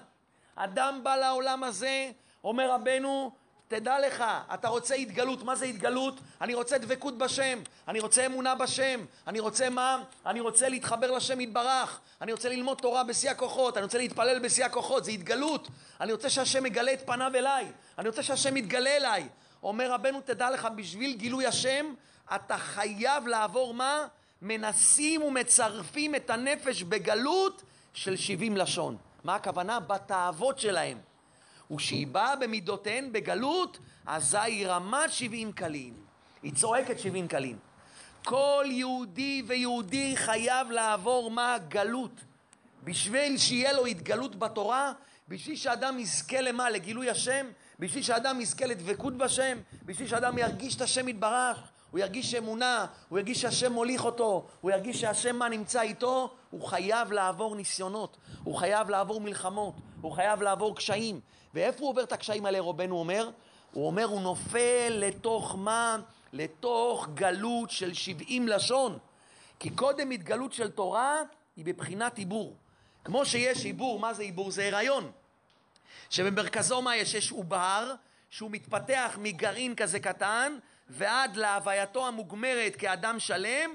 [0.55, 2.11] אדם בא לעולם הזה,
[2.43, 3.31] אומר רבנו,
[3.67, 6.19] תדע לך, אתה רוצה התגלות, מה זה התגלות?
[6.41, 10.03] אני רוצה דבקות בשם, אני רוצה אמונה בשם, אני רוצה מה?
[10.25, 14.65] אני רוצה להתחבר לשם יתברך, אני רוצה ללמוד תורה בשיא הכוחות, אני רוצה להתפלל בשיא
[14.65, 15.67] הכוחות, זה התגלות,
[16.01, 19.27] אני רוצה שהשם יגלה את פניו אליי, אני רוצה שהשם יתגלה אליי.
[19.63, 21.93] אומר רבנו, תדע לך, בשביל גילוי השם,
[22.35, 24.07] אתה חייב לעבור מה?
[24.41, 28.97] מנסים ומצרפים את הנפש בגלות של שבעים לשון.
[29.23, 29.79] מה הכוונה?
[29.79, 30.97] בתאוות שלהם.
[31.71, 35.93] וכשהיא באה במידותיהן בגלות, אזי היא רמת שבעים קלים.
[36.43, 37.57] היא צועקת שבעים קלים.
[38.23, 41.57] כל יהודי ויהודי חייב לעבור מה?
[41.67, 42.11] גלות.
[42.83, 44.91] בשביל שיהיה לו התגלות בתורה,
[45.27, 46.69] בשביל שאדם יזכה למה?
[46.69, 47.47] לגילוי השם,
[47.79, 51.59] בשביל שאדם יזכה לדבקות בשם, בשביל שאדם ירגיש את השם יתברך,
[51.91, 56.67] הוא ירגיש אמונה, הוא ירגיש שהשם מוליך אותו, הוא ירגיש שהשם מה נמצא איתו, הוא
[56.67, 61.19] חייב לעבור ניסיונות, הוא חייב לעבור מלחמות, הוא חייב לעבור קשיים.
[61.53, 63.29] ואיפה הוא עובר את הקשיים האלה, רובנו אומר?
[63.73, 65.97] הוא אומר, הוא נופל לתוך מה?
[66.33, 68.97] לתוך גלות של שבעים לשון.
[69.59, 71.21] כי קודם התגלות של תורה
[71.55, 72.55] היא בבחינת עיבור.
[73.03, 74.51] כמו שיש עיבור, מה זה עיבור?
[74.51, 75.11] זה הריון.
[76.09, 77.13] שבמרכזו מה יש?
[77.13, 77.93] יש עובר
[78.29, 80.57] שהוא מתפתח מגרעין כזה קטן
[80.89, 83.69] ועד להווייתו המוגמרת כאדם שלם,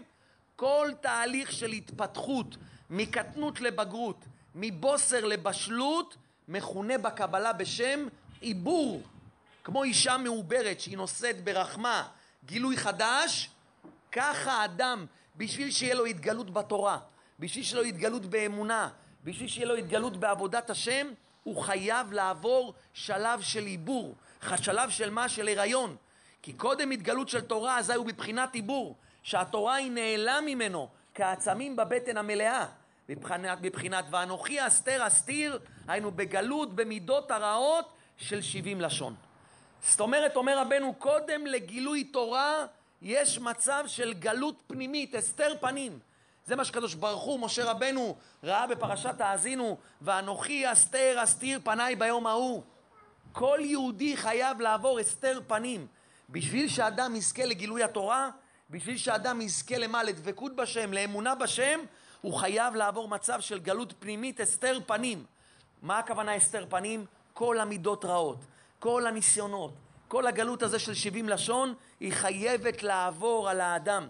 [0.57, 2.57] כל תהליך של התפתחות
[2.91, 6.17] מקטנות לבגרות, מבוסר לבשלות,
[6.49, 8.07] מכונה בקבלה בשם
[8.41, 9.03] עיבור.
[9.65, 12.09] כמו אישה מעוברת שהיא נושאת ברחמה
[12.45, 13.51] גילוי חדש,
[14.13, 16.99] ככה אדם, בשביל שיהיה לו התגלות בתורה,
[17.39, 18.89] בשביל שיהיה לו התגלות באמונה,
[19.25, 21.07] בשביל שיהיה לו התגלות בעבודת השם,
[21.45, 24.15] הוא חייב לעבור שלב של עיבור,
[24.57, 25.29] שלב של מה?
[25.29, 25.97] של הריון.
[26.43, 32.17] כי קודם התגלות של תורה, אזי הוא בבחינת עיבור, שהתורה היא נעלם ממנו כעצמים בבטן
[32.17, 32.67] המלאה.
[33.09, 39.15] בבחינת, בבחינת ואנוכי אסתר אסתיר, היינו בגלות במידות הרעות של שבעים לשון.
[39.89, 42.67] זאת אומרת, אומר רבנו, קודם לגילוי תורה
[43.03, 45.99] יש מצב של גלות פנימית, הסתר פנים.
[46.47, 52.27] זה מה שקדוש ברוך הוא, משה רבנו, ראה בפרשת האזינו, ואנוכי אסתר אסתיר פניי ביום
[52.27, 52.63] ההוא.
[53.33, 55.87] כל יהודי חייב לעבור הסתר פנים.
[56.33, 58.31] בשביל שאדם יזכה לגילוי התורה,
[58.71, 60.03] בשביל שאדם יזכה למה?
[60.03, 61.81] לדבקות בשם, לאמונה בשם,
[62.21, 65.25] הוא חייב לעבור מצב של גלות פנימית, הסתר פנים.
[65.83, 67.07] מה הכוונה הסתר פנים?
[67.33, 68.39] כל המידות רעות,
[68.79, 69.73] כל הניסיונות,
[70.09, 74.07] כל הגלות הזה של 70 לשון, היא חייבת לעבור על האדם.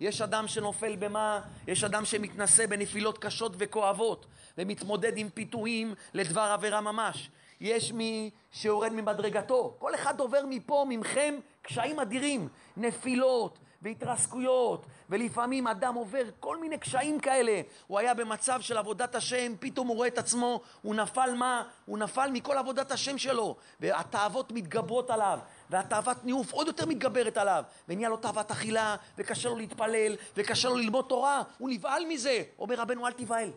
[0.00, 1.40] יש אדם שנופל במה?
[1.66, 4.26] יש אדם שמתנשא בנפילות קשות וכואבות
[4.58, 7.30] ומתמודד עם פיתויים לדבר עבירה ממש.
[7.60, 9.76] יש מי שיורד ממדרגתו.
[9.78, 11.34] כל אחד עובר מפה, ממכם,
[11.66, 17.60] קשיים אדירים, נפילות והתרסקויות, ולפעמים אדם עובר כל מיני קשיים כאלה.
[17.86, 21.62] הוא היה במצב של עבודת השם, פתאום הוא רואה את עצמו, הוא נפל מה?
[21.86, 25.38] הוא נפל מכל עבודת השם שלו, והתאוות מתגברות עליו,
[25.70, 30.76] והתאוות ניאוף עוד יותר מתגברת עליו, ונהיה לו תאוות אכילה, וקשה לו להתפלל, וקשה לו
[30.76, 32.42] ללמוד תורה, הוא נבהל מזה.
[32.58, 33.50] אומר רבנו, אל תיבהל.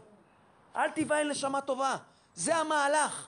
[0.76, 1.96] אל תיבהל נשמה טובה.
[2.36, 3.28] זה המהלך.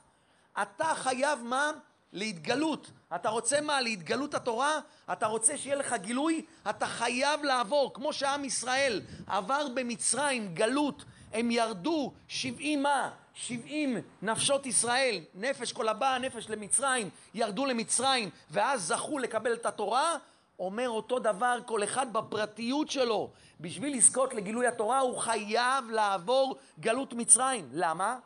[0.62, 1.72] אתה חייב מה?
[2.14, 2.92] להתגלות.
[3.16, 3.82] אתה רוצה מה?
[3.82, 4.80] להתגלות התורה?
[5.12, 6.46] אתה רוצה שיהיה לך גילוי?
[6.70, 13.10] אתה חייב לעבור, כמו שעם ישראל עבר במצרים גלות, הם ירדו שבעים מה?
[13.34, 20.18] שבעים נפשות ישראל, נפש כל הבאה, נפש למצרים, ירדו למצרים, ואז זכו לקבל את התורה,
[20.60, 23.30] אומר אותו דבר כל אחד בפרטיות שלו.
[23.60, 27.70] בשביל לזכות לגילוי התורה הוא חייב לעבור גלות מצרים.
[27.72, 28.18] למה?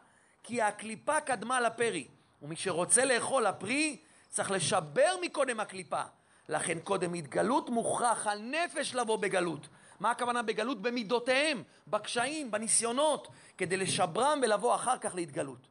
[0.43, 2.07] כי הקליפה קדמה לפרי.
[2.45, 3.97] ומי שרוצה לאכול הפרי,
[4.29, 6.01] צריך לשבר מקודם הקליפה.
[6.49, 9.67] לכן קודם התגלות מוכרח הנפש לבוא בגלות.
[9.99, 10.81] מה הכוונה בגלות?
[10.81, 13.27] במידותיהם, בקשיים, בניסיונות,
[13.57, 15.67] כדי לשברם ולבוא אחר כך להתגלות.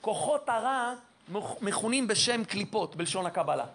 [0.00, 0.94] כוחות הרע
[1.60, 3.66] מכונים בשם קליפות, בלשון הקבלה.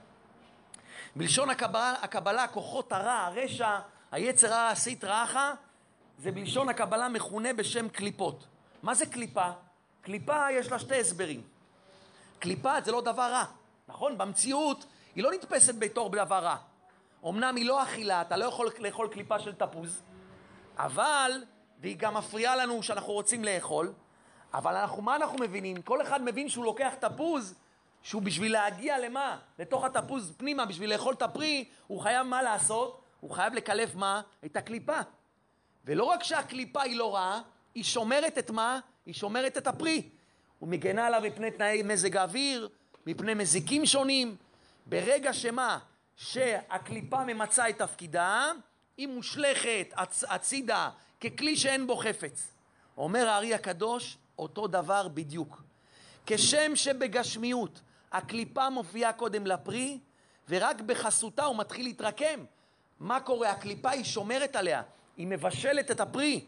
[1.15, 3.79] בלשון הקבלה, הקבלה כוחות הרע, הרשע,
[4.12, 5.38] היצר הרע, הסית רעך,
[6.19, 8.45] זה בלשון הקבלה מכונה בשם קליפות.
[8.84, 9.49] מה זה קליפה?
[10.01, 11.52] קליפה יש לה שתי הסברים.
[12.43, 13.43] קליפה זה לא דבר רע,
[13.88, 14.17] נכון?
[14.17, 16.56] במציאות היא לא נתפסת בתור דבר רע.
[17.25, 20.01] אמנם היא לא אכילה, אתה לא יכול לאכול קליפה של תפוז,
[20.77, 21.43] אבל,
[21.79, 23.93] והיא גם מפריעה לנו שאנחנו רוצים לאכול,
[24.53, 25.82] אבל אנחנו, מה אנחנו מבינים?
[25.82, 27.56] כל אחד מבין שהוא לוקח תפוז,
[28.01, 29.39] שהוא בשביל להגיע למה?
[29.60, 33.01] לתוך התפוז פנימה, בשביל לאכול את הפרי, הוא חייב מה לעשות?
[33.19, 34.21] הוא חייב לקלף מה?
[34.45, 34.99] את הקליפה.
[35.86, 37.41] ולא רק שהקליפה היא לא רעה,
[37.75, 38.79] היא שומרת את מה?
[39.06, 40.10] היא שומרת את הפרי.
[40.63, 42.69] ומגנה עליו מפני תנאי מזג האוויר,
[43.08, 44.36] מפני מזיקים שונים.
[44.86, 45.80] ברגע שמה?
[46.15, 48.52] שהקליפה ממצה את תפקידה,
[48.97, 50.23] היא מושלכת הצ...
[50.28, 50.89] הצידה
[51.21, 52.47] ככלי שאין בו חפץ.
[52.97, 55.62] אומר הארי הקדוש, אותו דבר בדיוק.
[56.26, 59.99] כשם שבגשמיות הקליפה מופיעה קודם לפרי,
[60.49, 62.45] ורק בחסותה הוא מתחיל להתרקם.
[62.99, 63.49] מה קורה?
[63.52, 64.82] הקליפה היא שומרת עליה,
[65.17, 66.45] היא מבשלת את הפרי.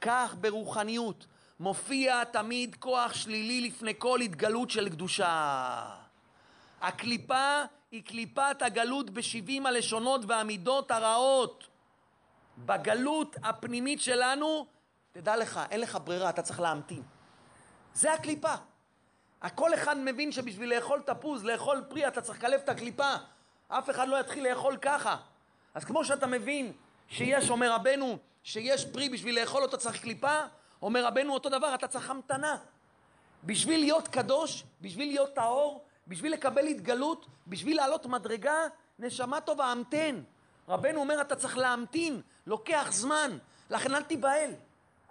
[0.00, 1.26] כך ברוחניות,
[1.62, 5.84] מופיע תמיד כוח שלילי לפני כל התגלות של קדושה.
[6.80, 11.66] הקליפה היא קליפת הגלות בשבעים הלשונות והמידות הרעות.
[12.58, 14.66] בגלות הפנימית שלנו,
[15.12, 17.02] תדע לך, אין לך ברירה, אתה צריך להמתין.
[17.94, 18.54] זה הקליפה.
[19.54, 23.14] כל אחד מבין שבשביל לאכול תפוז, לאכול פרי, אתה צריך לקלף את הקליפה.
[23.68, 25.16] אף אחד לא יתחיל לאכול ככה.
[25.74, 26.72] אז כמו שאתה מבין
[27.08, 30.40] שיש, אומר רבנו, שיש פרי בשביל לאכול אותו צריך קליפה,
[30.82, 32.56] אומר רבנו אותו דבר, אתה צריך המתנה.
[33.44, 38.56] בשביל להיות קדוש, בשביל להיות טהור, בשביל לקבל התגלות, בשביל לעלות מדרגה,
[38.98, 40.22] נשמה טובה, המתן.
[40.68, 43.38] רבנו אומר, אתה צריך להמתין, לוקח זמן,
[43.70, 44.50] לכן אל תיבהל.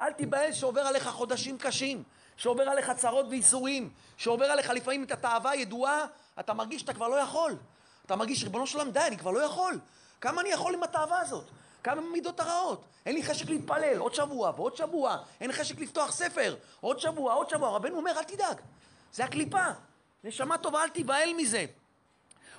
[0.01, 2.03] אל תיבהל שעובר עליך חודשים קשים,
[2.37, 6.05] שעובר עליך צרות וייסורים, שעובר עליך לפעמים את התאווה הידועה,
[6.39, 7.55] אתה מרגיש שאתה כבר לא יכול.
[8.05, 9.79] אתה מרגיש, ריבונו של עולם, די, אני כבר לא יכול.
[10.21, 11.45] כמה אני יכול עם התאווה הזאת?
[11.83, 12.83] כמה מידות הרעות.
[13.05, 15.17] אין לי חשק להתפלל, עוד שבוע ועוד שבוע.
[15.41, 17.75] אין חשק לפתוח ספר, עוד שבוע, עוד שבוע.
[17.75, 18.61] רבנו אומר, אל תדאג,
[19.13, 19.65] זה הקליפה.
[20.23, 21.65] נשמה טובה, אל תיבהל מזה.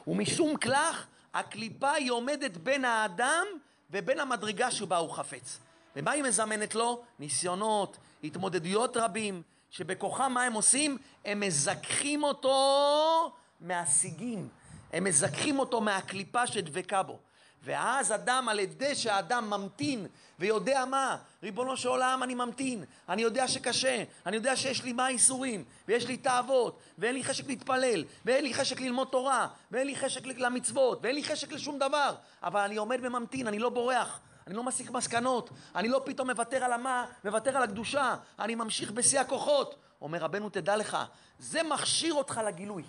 [0.07, 3.47] ומשום כך, הקליפה היא עומדת בין האדם
[3.91, 5.59] ובין המדרגה שבה הוא חפץ.
[5.97, 7.03] ומה היא מזמנת לו?
[7.19, 10.99] ניסיונות, התמודדויות רבים, שבכוחם מה הם עושים?
[11.25, 14.49] הם מזככים אותו מהשיגים,
[14.93, 17.19] הם מזככים אותו מהקליפה שדבקה בו.
[17.65, 20.07] ואז אדם, על ידי שהאדם ממתין
[20.39, 25.07] ויודע מה, ריבונו של עולם, אני ממתין, אני יודע שקשה, אני יודע שיש לי מה
[25.07, 29.97] האיסורים, ויש לי תאוות, ואין לי חשק להתפלל, ואין לי חשק ללמוד תורה, ואין לי
[29.97, 34.55] חשק למצוות, ואין לי חשק לשום דבר, אבל אני עומד וממתין, אני לא בורח, אני
[34.55, 39.21] לא מסיק מסקנות, אני לא פתאום מוותר על המה, מוותר על הקדושה, אני ממשיך בשיא
[39.21, 39.75] הכוחות.
[40.01, 40.99] אומר רבנו, תדע לך,
[41.39, 42.83] זה מכשיר אותך לגילוי,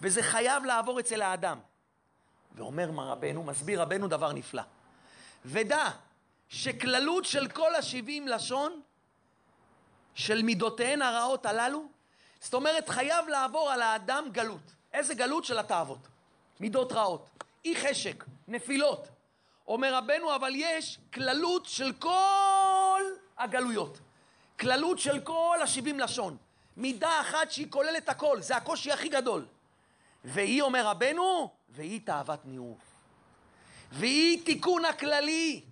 [0.00, 1.58] וזה חייב לעבור אצל האדם.
[2.54, 4.62] ואומר מה רבנו, מסביר רבנו דבר נפלא.
[5.44, 5.88] ודע
[6.48, 8.80] שכללות של כל השבעים לשון,
[10.14, 11.84] של מידותיהן הרעות הללו,
[12.40, 14.72] זאת אומרת חייב לעבור על האדם גלות.
[14.92, 15.44] איזה גלות?
[15.44, 15.98] של התאוות.
[16.60, 17.26] מידות רעות,
[17.64, 19.08] אי חשק, נפילות.
[19.68, 23.02] אומר רבנו, אבל יש כללות של כל
[23.38, 23.98] הגלויות.
[24.60, 26.36] כללות של כל השבעים לשון.
[26.76, 29.46] מידה אחת שהיא כוללת הכל, זה הקושי הכי גדול.
[30.24, 32.78] והיא, אומר רבנו, והיא תאוות ניאוף.
[33.92, 35.62] והיא תיקון הכללי.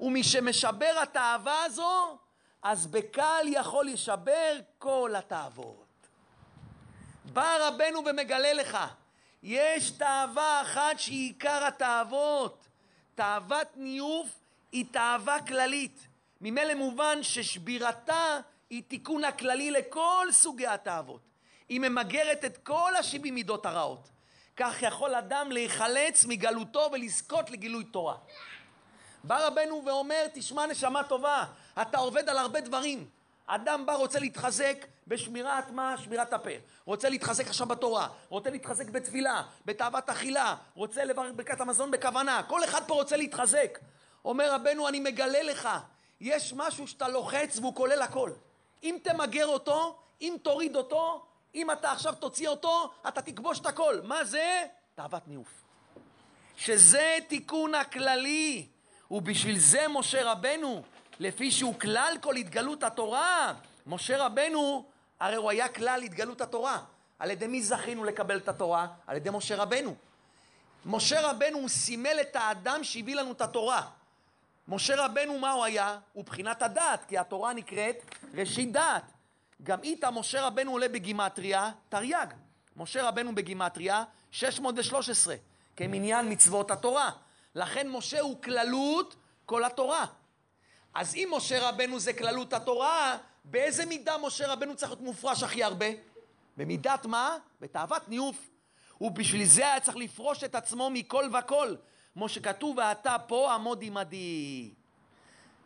[0.00, 2.18] ומי שמשבר התאווה הזו,
[2.62, 6.08] אז בקל יכול לשבר כל התאוות.
[7.24, 8.78] בא רבנו ומגלה לך,
[9.42, 12.66] יש תאווה אחת שהיא עיקר התאוות.
[13.14, 14.28] תאוות ניאוף
[14.72, 16.06] היא תאווה כללית.
[16.40, 21.20] ממילא מובן ששבירתה היא תיקון הכללי לכל סוגי התאוות.
[21.68, 24.08] היא ממגרת את כל השבעים מידות הרעות.
[24.58, 28.16] כך יכול אדם להיחלץ מגלותו ולזכות לגילוי תורה.
[29.24, 31.44] בא רבנו ואומר, תשמע נשמה טובה,
[31.82, 33.08] אתה עובד על הרבה דברים.
[33.46, 35.94] אדם בא, רוצה להתחזק בשמירת מה?
[35.98, 36.50] שמירת הפה.
[36.84, 42.42] רוצה להתחזק עכשיו בתורה, רוצה להתחזק בתפילה, בתאוות אכילה, רוצה לברך ברכת המזון בכוונה.
[42.42, 43.78] כל אחד פה רוצה להתחזק.
[44.24, 45.68] אומר רבנו, אני מגלה לך,
[46.20, 48.30] יש משהו שאתה לוחץ והוא כולל הכל.
[48.82, 54.00] אם תמגר אותו, אם תוריד אותו, אם אתה עכשיו תוציא אותו, אתה תכבוש את הכל.
[54.04, 54.64] מה זה?
[54.94, 55.62] תאוות ניאוף.
[56.56, 58.66] שזה תיקון הכללי,
[59.10, 60.82] ובשביל זה משה רבנו,
[61.20, 63.54] לפי שהוא כלל כל התגלות התורה,
[63.86, 64.84] משה רבנו,
[65.20, 66.78] הרי הוא היה כלל התגלות התורה.
[67.18, 68.86] על ידי מי זכינו לקבל את התורה?
[69.06, 69.94] על ידי משה רבנו.
[70.86, 73.82] משה רבנו הוא סימל את האדם שהביא לנו את התורה.
[74.68, 75.98] משה רבנו, מה הוא היה?
[76.12, 79.02] הוא בחינת הדעת, כי התורה נקראת ראשית דעת.
[79.62, 82.26] גם איתה משה רבנו עולה בגימטריה תרי"ג.
[82.76, 85.36] משה רבנו בגימטריה 613,
[85.76, 87.10] כמניין מצוות התורה.
[87.54, 89.16] לכן משה הוא כללות
[89.46, 90.06] כל התורה.
[90.94, 95.64] אז אם משה רבנו זה כללות התורה, באיזה מידה משה רבנו צריך להיות מופרש הכי
[95.64, 95.86] הרבה?
[96.56, 97.36] במידת מה?
[97.60, 98.50] בתאוות ניאוף.
[99.00, 101.74] ובשביל זה היה צריך לפרוש את עצמו מכל וכל.
[102.14, 104.70] כמו שכתוב, ואתה פה עמוד עמדי.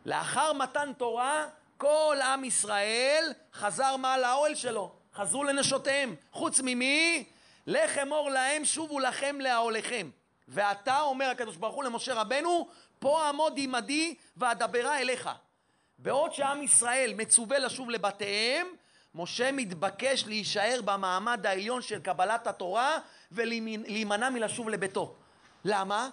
[0.07, 1.47] לאחר מתן תורה,
[1.83, 6.15] כל עם ישראל חזר מה לאוהל שלו, חזרו לנשותיהם.
[6.33, 7.25] חוץ ממי?
[7.67, 10.11] לחם אור להם, שובו לכם לאהוליכם.
[10.49, 12.69] ואתה, אומר הקדוש ברוך הוא למשה רבנו,
[12.99, 15.31] פה עמוד עמדי ואדברה אליך.
[15.99, 18.67] בעוד שעם ישראל מצווה לשוב לבתיהם,
[19.15, 22.99] משה מתבקש להישאר במעמד העליון של קבלת התורה
[23.33, 25.15] ולהימנע מלשוב לביתו.
[25.65, 26.11] למה?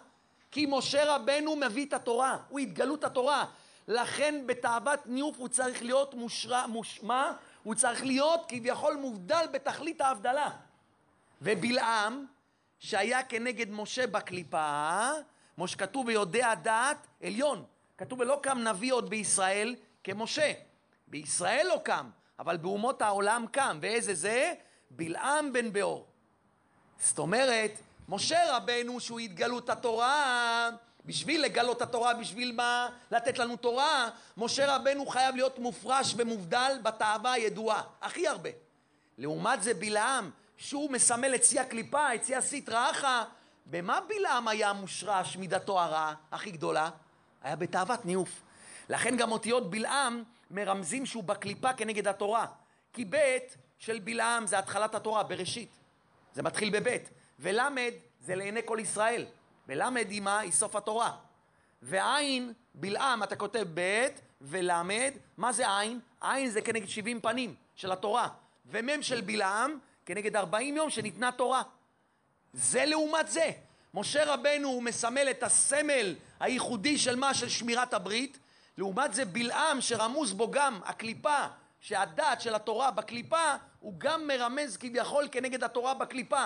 [0.52, 3.46] כי משה רבנו מביא את התורה, הוא התגלות התורה.
[3.90, 7.32] לכן בתאוות ניאוף הוא צריך להיות מושרע, מושמע,
[7.64, 10.50] הוא צריך להיות כביכול מובדל בתכלית ההבדלה.
[11.42, 12.26] ובלעם,
[12.80, 15.10] שהיה כנגד משה בקליפה,
[15.56, 17.66] כמו שכתוב ויודע דעת עליון.
[17.98, 20.54] כתוב ולא קם נביא עוד בישראל כמשה.
[21.08, 23.80] בישראל לא קם, אבל באומות העולם קם.
[23.82, 24.54] ואיזה זה?
[24.92, 26.08] בלעם בן באור.
[27.00, 27.72] זאת אומרת,
[28.10, 30.70] משה רבנו שהוא התגלות התורה,
[31.10, 32.90] בשביל לגלות התורה, בשביל מה?
[33.12, 34.10] לתת לנו תורה.
[34.38, 38.50] משה רבנו חייב להיות מופרש ומובדל בתאווה הידועה, הכי הרבה.
[39.18, 43.24] לעומת זה בלעם, שהוא מסמל את שיא הקליפה, את שיא הסטרא אחא,
[43.66, 46.90] במה בלעם היה מושרש מידתו הרעה הכי גדולה?
[47.44, 48.42] היה בתאוות ניאוף.
[48.90, 52.46] לכן גם אותיות בלעם מרמזים שהוא בקליפה כנגד התורה.
[52.94, 53.38] כי ב'
[53.80, 55.70] של בלעם זה התחלת התורה, בראשית.
[56.34, 57.10] זה מתחיל בבית.
[57.40, 57.92] ולמד
[58.22, 59.26] זה לעיני כל ישראל.
[59.70, 61.12] ולמד עימה היא סוף התורה.
[61.82, 64.08] ועין, בלעם, אתה כותב ב'
[64.42, 66.00] ולמד, מה זה עין?
[66.22, 68.28] עין זה כנגד 70 פנים של התורה.
[68.66, 71.62] ומ' של בלעם כנגד 40 יום שניתנה תורה.
[72.54, 73.52] זה לעומת זה.
[73.94, 77.34] משה רבנו הוא מסמל את הסמל הייחודי של מה?
[77.34, 78.40] של שמירת הברית.
[78.78, 81.48] לעומת זה בלעם שרמוז בו גם הקליפה,
[81.82, 86.46] שהדעת של התורה בקליפה, הוא גם מרמז כביכול כנגד התורה בקליפה.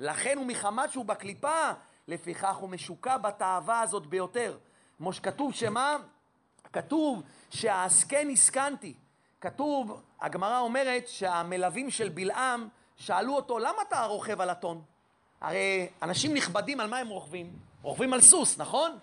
[0.00, 1.72] לכן הוא מחמת שהוא בקליפה,
[2.08, 4.56] לפיכך הוא משוקע בתאווה הזאת ביותר.
[4.98, 5.96] כמו שכתוב שמה?
[6.72, 8.94] כתוב שהעסקן הסכנתי.
[9.40, 14.82] כתוב, הגמרא אומרת שהמלווים של בלעם שאלו אותו, למה אתה רוכב על הטון?
[15.40, 17.52] הרי אנשים נכבדים, על מה הם רוכבים?
[17.82, 18.98] רוכבים על סוס, נכון?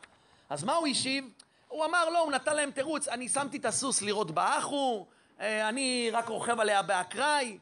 [0.49, 1.25] אז מה הוא השיב?
[1.67, 5.05] הוא אמר, לא, הוא נתן להם תירוץ, אני שמתי את הסוס לראות באחו,
[5.39, 7.57] אה, אני רק רוכב עליה באקראי,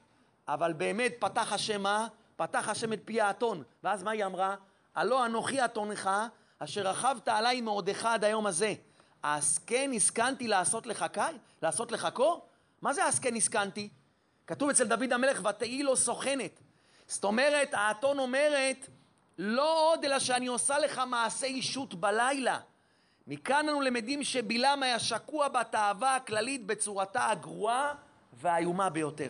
[0.47, 2.08] אבל באמת פתח השם מה?
[2.36, 3.63] פתח השם את פי האתון.
[3.84, 4.56] ואז מה היא אמרה?
[4.95, 6.10] הלא אנוכי אתונך,
[6.60, 8.73] אשר רכבת עליי מעודך עד היום הזה.
[9.23, 11.21] אז כן הסכנתי לעשות לך קי?
[11.62, 12.45] לעשות לך קור?
[12.82, 13.89] מה זה אז כן הסכנתי?
[14.47, 16.60] כתוב אצל דוד המלך, ותהי לו סוכנת.
[17.08, 18.88] זאת אומרת, האתון אומרת,
[19.38, 22.60] לא עוד אלא שאני עושה לך מעשה אישות בלילה.
[23.28, 27.93] מכאן אנו למדים שבלעם היה שקוע בתאווה הכללית בצורתה הגרועה
[28.34, 29.30] והאיומה ביותר.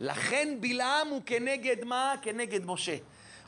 [0.00, 2.14] לכן בלעם הוא כנגד מה?
[2.22, 2.96] כנגד משה.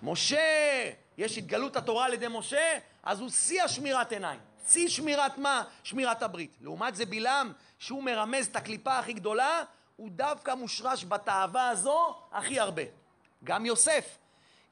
[0.02, 4.40] משה, יש התגלות התורה על ידי משה, אז הוא שיא השמירת עיניים.
[4.68, 5.64] שיא שמירת מה?
[5.82, 6.56] שמירת הברית.
[6.60, 9.62] לעומת זה בלעם, שהוא מרמז את הקליפה הכי גדולה,
[9.96, 12.82] הוא דווקא מושרש בתאווה הזו הכי הרבה.
[13.44, 14.18] גם יוסף.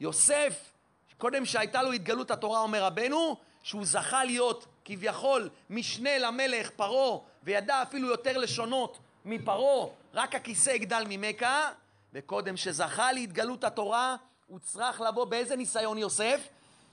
[0.00, 0.72] יוסף,
[1.18, 7.82] קודם שהייתה לו התגלות התורה, אומר רבנו, שהוא זכה להיות כביכול משנה למלך פרעה, וידע
[7.82, 11.70] אפילו יותר לשונות מפרעה, רק הכיסא יגדל ממכה,
[12.12, 14.16] וקודם שזכה להתגלות התורה,
[14.54, 16.48] הוא צריך לבוא באיזה ניסיון יוסף?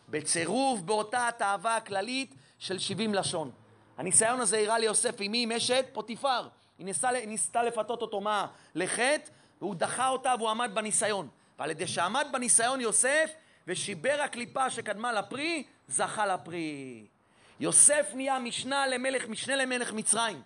[0.09, 3.51] בצירוף באותה התאווה הכללית של 70 לשון.
[3.97, 5.43] הניסיון הזה הראה ליוסף עם מי?
[5.43, 6.47] עם אשת פוטיפר.
[6.77, 8.47] היא ניסתה, ניסתה לפתות אותו מה?
[8.75, 11.27] לחטא, והוא דחה אותה והוא עמד בניסיון.
[11.59, 13.31] ועל ידי שעמד בניסיון יוסף
[13.67, 17.05] ושיבר הקליפה שקדמה לפרי, זכה לפרי.
[17.59, 20.41] יוסף נהיה משנה למלך, משנה למלך מצרים.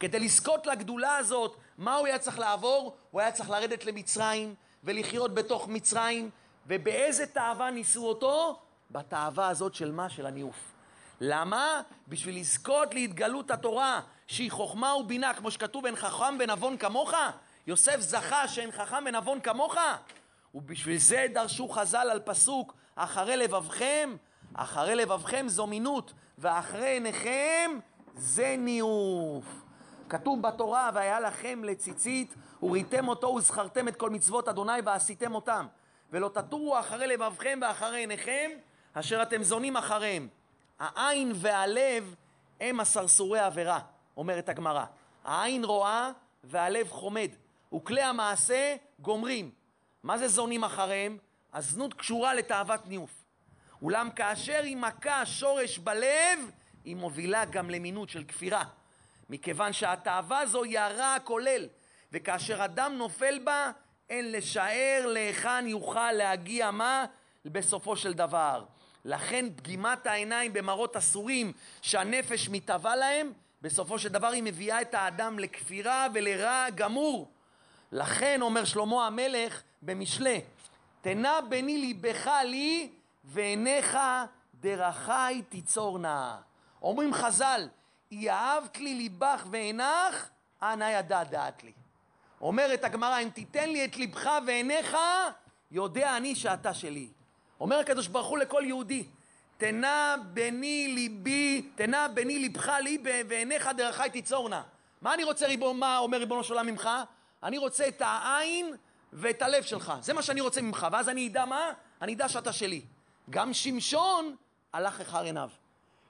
[0.00, 2.96] כדי לזכות לגדולה הזאת, מה הוא היה צריך לעבור?
[3.10, 6.30] הוא היה צריך לרדת למצרים ולחיות בתוך מצרים,
[6.66, 8.60] ובאיזה תאווה ניסו אותו?
[8.90, 10.08] בתאווה הזאת של מה?
[10.08, 10.72] של הניאוף.
[11.20, 11.82] למה?
[12.08, 17.14] בשביל לזכות להתגלות התורה, שהיא חוכמה ובינה, כמו שכתוב, אין חכם ונבון כמוך.
[17.66, 19.74] יוסף זכה שאין חכם ונבון כמוך.
[20.54, 24.16] ובשביל זה דרשו חז"ל על פסוק, אחרי לבבכם,
[24.54, 27.70] אחרי לבבכם זו מינות, ואחרי עיניכם
[28.14, 29.44] זה ניאוף.
[30.08, 35.66] כתוב בתורה, והיה לכם לציצית, וריתם אותו וזכרתם את כל מצוות אדוני ועשיתם אותם.
[36.12, 38.50] ולא תטורו אחרי לבבכם ואחרי עיניכם,
[38.94, 40.28] אשר אתם זונים אחריהם.
[40.78, 42.14] העין והלב
[42.60, 43.80] הם הסרסורי עבירה,
[44.16, 44.84] אומרת הגמרא.
[45.24, 46.10] העין רואה
[46.44, 47.28] והלב חומד,
[47.74, 49.50] וכלי המעשה גומרים.
[50.02, 51.18] מה זה זונים אחריהם?
[51.52, 53.24] הזנות קשורה לתאוות ניאוף.
[53.82, 56.38] אולם כאשר היא מכה שורש בלב,
[56.84, 58.64] היא מובילה גם למינות של כפירה.
[59.30, 61.66] מכיוון שהתאווה זו היא הרע הכולל,
[62.12, 63.70] וכאשר אדם נופל בה,
[64.10, 67.04] אין לשער להיכן יוכל להגיע מה
[67.44, 68.64] בסופו של דבר.
[69.04, 75.38] לכן פגימת העיניים במראות אסורים שהנפש מתהווה להם, בסופו של דבר היא מביאה את האדם
[75.38, 77.30] לכפירה ולרע גמור.
[77.92, 80.40] לכן אומר שלמה המלך במשלי,
[81.00, 82.90] תנה בני ליבך לי
[83.24, 83.98] ועיניך
[84.54, 86.36] דרכי תיצורנה.
[86.82, 87.68] אומרים חז"ל,
[88.10, 90.28] יאהבת לי ליבך ועינך,
[90.62, 91.72] אנא ידע דעת לי.
[92.42, 94.96] אומרת הגמרא, אם תיתן לי את ליבך ועיניך,
[95.70, 97.08] יודע אני שאתה שלי.
[97.60, 99.04] אומר הקדוש ברוך הוא לכל יהודי,
[99.56, 104.62] תנה בני ליבי, תנה בני ליבך לי ועיניך דרכי תיצורנה.
[105.02, 106.90] מה אני רוצה, ריבון, מה אומר ריבונו של עולם ממך?
[107.42, 108.74] אני רוצה את העין
[109.12, 109.92] ואת הלב שלך.
[110.00, 110.86] זה מה שאני רוצה ממך.
[110.92, 111.72] ואז אני אדע מה?
[112.02, 112.82] אני אדע שאתה שלי.
[113.30, 114.36] גם שמשון
[114.72, 115.50] הלך אחר עיניו.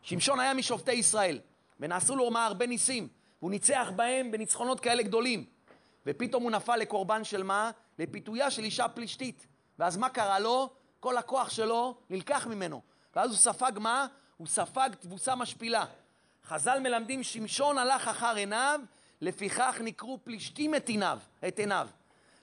[0.02, 1.40] שמשון היה משופטי ישראל,
[1.80, 3.08] ונעשו לו מה הרבה ניסים.
[3.38, 5.44] והוא ניצח בהם בניצחונות כאלה גדולים.
[6.06, 7.70] ופתאום הוא נפל לקורבן של מה?
[7.98, 9.46] לפיתויה של אישה פלישתית.
[9.78, 10.70] ואז מה קרה לו?
[11.00, 12.82] כל הכוח שלו נלקח ממנו.
[13.16, 14.06] ואז הוא ספג מה?
[14.36, 15.84] הוא ספג תבוסה משפילה.
[16.44, 18.80] חז"ל מלמדים שמשון הלך אחר עיניו,
[19.20, 21.88] לפיכך נקראו פלישתים את עיניו, את עיניו.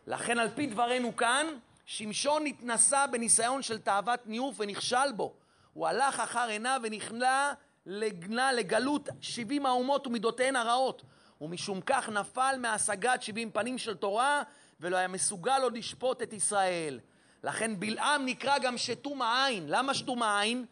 [0.07, 1.47] לכן על פי דברינו כאן,
[1.85, 5.33] שמשון התנסה בניסיון של תאוות ניאוף ונכשל בו.
[5.73, 11.01] הוא הלך אחר עיניו ונכנע לגלות שבעים האומות ומידותיהן הרעות.
[11.41, 14.41] ומשום כך נפל מהשגת שבעים פנים של תורה,
[14.80, 16.99] ולא היה מסוגל עוד לשפוט את ישראל.
[17.43, 19.63] לכן בלעם נקרא גם שתום העין.
[19.67, 20.65] למה שתום העין?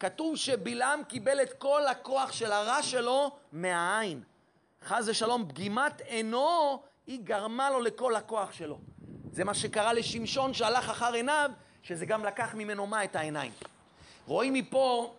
[0.00, 4.22] כתוב שבלעם קיבל את כל הכוח של הרע שלו מהעין.
[4.84, 8.78] חס ושלום, פגימת עינו, היא גרמה לו לכל הכוח שלו.
[9.32, 11.50] זה מה שקרה לשמשון שהלך אחר עיניו,
[11.82, 13.04] שזה גם לקח ממנו מה?
[13.04, 13.52] את העיניים.
[14.26, 15.14] רואים מפה,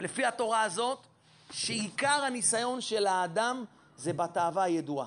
[0.00, 0.98] לפי התורה הזאת,
[1.52, 3.64] שעיקר הניסיון של האדם
[4.00, 5.06] זה בתאווה הידועה.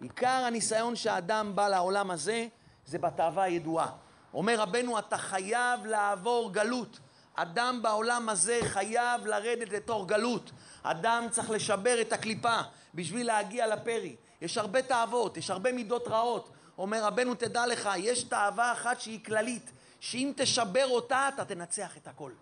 [0.00, 2.46] עיקר הניסיון שהאדם בא לעולם הזה
[2.86, 3.90] זה בתאווה הידועה.
[4.34, 6.98] אומר רבנו, אתה חייב לעבור גלות.
[7.34, 10.50] אדם בעולם הזה חייב לרדת לתוך גלות.
[10.82, 12.60] אדם צריך לשבר את הקליפה
[12.94, 14.16] בשביל להגיע לפרי.
[14.40, 16.50] יש הרבה תאוות, יש הרבה מידות רעות.
[16.78, 22.08] אומר רבנו, תדע לך, יש תאווה אחת שהיא כללית, שאם תשבר אותה, אתה תנצח את
[22.08, 22.32] הכל.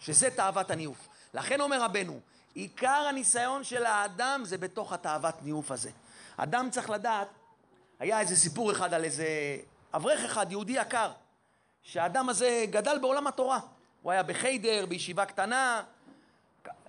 [0.00, 1.08] שזה תאוות הניאוף.
[1.34, 2.20] לכן אומר רבנו,
[2.54, 5.90] עיקר הניסיון של האדם זה בתוך התאוות ניאוף הזה.
[6.36, 7.28] אדם צריך לדעת,
[7.98, 9.26] היה איזה סיפור אחד על איזה
[9.94, 11.10] אברך אחד, יהודי יקר,
[11.82, 13.60] שהאדם הזה גדל בעולם התורה.
[14.02, 15.82] הוא היה בחיידר, בישיבה קטנה.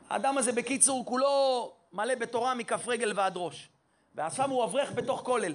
[0.10, 3.70] האדם הזה, בקיצור, כולו מלא בתורה מכף רגל ועד ראש.
[4.16, 5.54] ועכשיו הוא אברך בתוך כולל.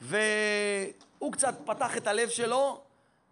[0.00, 2.80] והוא קצת פתח את הלב שלו,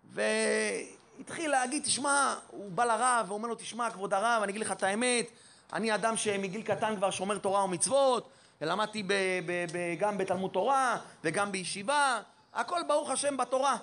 [0.04, 4.82] והתחיל להגיד, תשמע, הוא בא לרב ואומר לו, תשמע, כבוד הרב, אני אגיד לך את
[4.82, 5.30] האמת,
[5.72, 9.12] אני אדם שמגיל קטן כבר שומר תורה ומצוות, ולמדתי ב-
[9.46, 12.20] ב- ב- גם בתלמוד תורה וגם בישיבה,
[12.54, 13.76] הכל ברוך השם בתורה.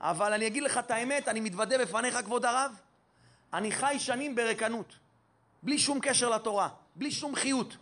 [0.00, 2.72] אבל אני אגיד לך את האמת, אני מתוודה בפניך, כבוד הרב,
[3.52, 4.94] אני חי שנים ברקנות,
[5.62, 7.76] בלי שום קשר לתורה, בלי שום חיות.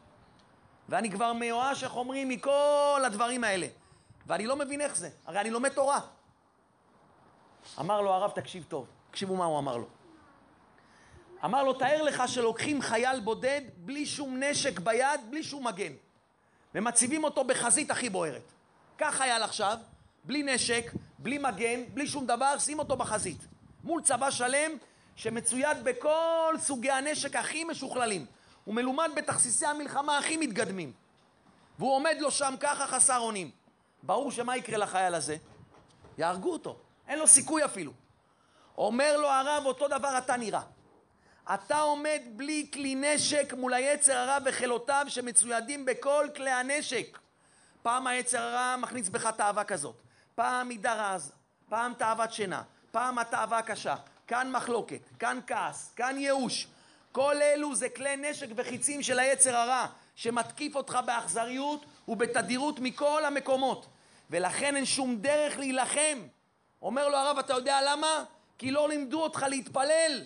[0.88, 3.66] ואני כבר מיואש, איך אומרים, מכל הדברים האלה.
[4.26, 6.00] ואני לא מבין איך זה, הרי אני לומד תורה.
[7.80, 9.86] אמר לו הרב, תקשיב טוב, תקשיבו מה הוא אמר לו.
[11.44, 15.92] אמר לו, תאר לך שלוקחים חייל בודד בלי שום נשק ביד, בלי שום מגן,
[16.74, 18.52] ומציבים אותו בחזית הכי בוערת.
[18.96, 19.78] קח חייל עכשיו,
[20.24, 23.46] בלי נשק, בלי מגן, בלי שום דבר, שים אותו בחזית.
[23.84, 24.70] מול צבא שלם
[25.16, 28.26] שמצויד בכל סוגי הנשק הכי משוכללים.
[28.64, 30.92] הוא מלומד בתכסיסי המלחמה הכי מתקדמים.
[31.78, 33.50] והוא עומד לו שם ככה חסר אונים.
[34.02, 35.36] ברור שמה יקרה לחייל הזה?
[36.18, 36.76] יהרגו אותו.
[37.08, 37.92] אין לו סיכוי אפילו.
[38.78, 40.62] אומר לו הרב, אותו דבר אתה נראה.
[41.54, 47.18] אתה עומד בלי כלי נשק מול היצר הרע וחילותיו שמצוידים בכל כלי הנשק.
[47.82, 49.96] פעם היצר הרע מכניס בך תאווה כזאת,
[50.34, 51.32] פעם מידה רז,
[51.68, 53.94] פעם תאוות שינה, פעם התאווה הקשה,
[54.26, 56.66] כאן מחלוקת, כאן כעס, כאן ייאוש.
[57.12, 63.86] כל אלו זה כלי נשק וחיצים של היצר הרע, שמתקיף אותך באכזריות ובתדירות מכל המקומות.
[64.30, 66.18] ולכן אין שום דרך להילחם.
[66.82, 68.24] אומר לו הרב, אתה יודע למה?
[68.58, 70.24] כי לא לימדו אותך להתפלל.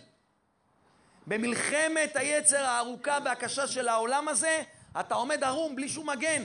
[1.27, 4.63] במלחמת היצר הארוכה והקשה של העולם הזה,
[5.01, 6.43] אתה עומד ערום בלי שום מגן,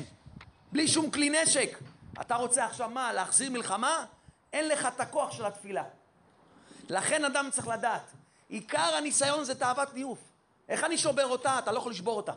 [0.71, 1.77] בלי שום כלי נשק.
[2.21, 4.05] אתה רוצה עכשיו מה, להחזיר מלחמה?
[4.53, 5.83] אין לך את הכוח של התפילה.
[6.89, 8.11] לכן אדם צריך לדעת,
[8.49, 10.19] עיקר הניסיון זה תאוות ניאוף.
[10.69, 11.59] איך אני שובר אותה?
[11.59, 12.31] אתה לא יכול לשבור אותה.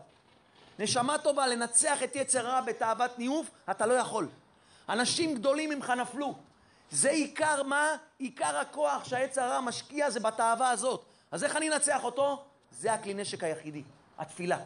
[0.78, 4.28] נשמה טובה, לנצח את יצר רע בתאוות ניאוף, אתה לא יכול.
[4.88, 6.34] אנשים גדולים ממך נפלו.
[6.90, 7.96] זה עיקר מה?
[8.18, 11.04] עיקר הכוח שהיצר הרע משקיע זה בתאווה הזאת.
[11.30, 12.44] אז איך אני אנצח אותו?
[12.70, 13.82] זה הכלי נשק היחידי,
[14.18, 14.58] התפילה.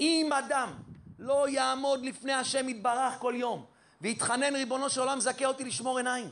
[0.00, 0.72] אם אדם
[1.18, 3.64] לא יעמוד לפני השם יתברך כל יום
[4.00, 6.30] ויתחנן ריבונו של עולם זכה אותי לשמור עיניים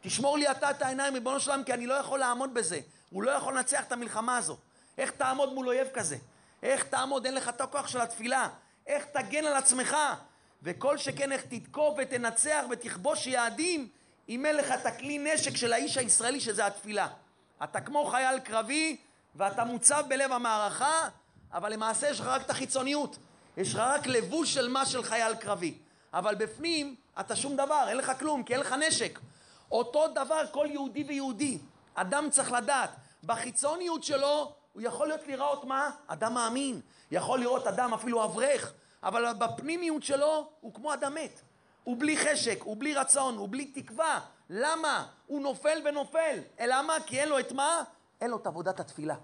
[0.00, 3.22] תשמור לי אתה את העיניים ריבונו של עולם כי אני לא יכול לעמוד בזה הוא
[3.22, 4.56] לא יכול לנצח את המלחמה הזו
[4.98, 6.16] איך תעמוד מול אויב כזה?
[6.62, 7.26] איך תעמוד?
[7.26, 8.48] אין לך את הכוח של התפילה
[8.86, 9.96] איך תגן על עצמך
[10.62, 13.88] וכל שכן איך תתקוף ותנצח ותכבוש יעדים
[14.28, 17.08] אם אין לך את הכלי נשק של האיש הישראלי שזה התפילה
[17.64, 18.96] אתה כמו חייל קרבי
[19.34, 21.08] ואתה מוצב בלב המערכה,
[21.52, 23.18] אבל למעשה יש לך רק את החיצוניות.
[23.56, 25.78] יש לך רק לבוש של מה של חייל קרבי.
[26.12, 29.18] אבל בפנים אתה שום דבר, אין לך כלום, כי אין לך נשק.
[29.70, 31.58] אותו דבר כל יהודי ויהודי.
[31.94, 32.90] אדם צריך לדעת,
[33.24, 35.90] בחיצוניות שלו הוא יכול להיות לראות מה?
[36.06, 36.80] אדם מאמין.
[37.10, 41.40] יכול לראות אדם אפילו אברך, אבל בפנימיות שלו הוא כמו אדם מת.
[41.88, 44.20] הוא בלי חשק, הוא בלי רצון, הוא בלי תקווה.
[44.50, 45.06] למה?
[45.26, 46.38] הוא נופל ונופל.
[46.66, 46.96] למה?
[47.06, 47.82] כי אין לו את מה?
[48.20, 49.14] אין לו את עבודת התפילה.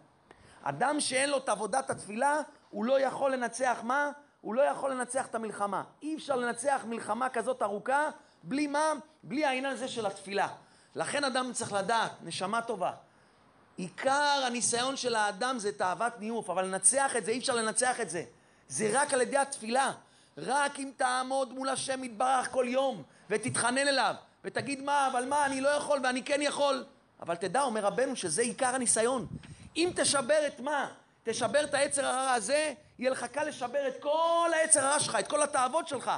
[0.62, 2.40] אדם שאין לו את עבודת התפילה,
[2.70, 4.10] הוא לא יכול לנצח מה?
[4.40, 5.82] הוא לא יכול לנצח את המלחמה.
[6.02, 8.10] אי אפשר לנצח מלחמה כזאת ארוכה
[8.42, 8.92] בלי מה?
[9.22, 10.48] בלי העניין הזה של התפילה.
[10.94, 12.92] לכן אדם צריך לדעת, נשמה טובה.
[13.76, 18.10] עיקר הניסיון של האדם זה תאוות ניאוף, אבל לנצח את זה, אי אפשר לנצח את
[18.10, 18.24] זה.
[18.68, 19.92] זה רק על ידי התפילה.
[20.38, 24.14] רק אם תעמוד מול השם יתברך כל יום ותתחנן אליו
[24.44, 26.84] ותגיד מה, אבל מה, אני לא יכול ואני כן יכול.
[27.20, 29.26] אבל תדע, אומר רבנו, שזה עיקר הניסיון.
[29.76, 30.88] אם תשבר את מה?
[31.22, 35.28] תשבר את היצר הרע הזה, יהיה לך קל לשבר את כל היצר הרע שלך, את
[35.28, 36.10] כל התאוות שלך.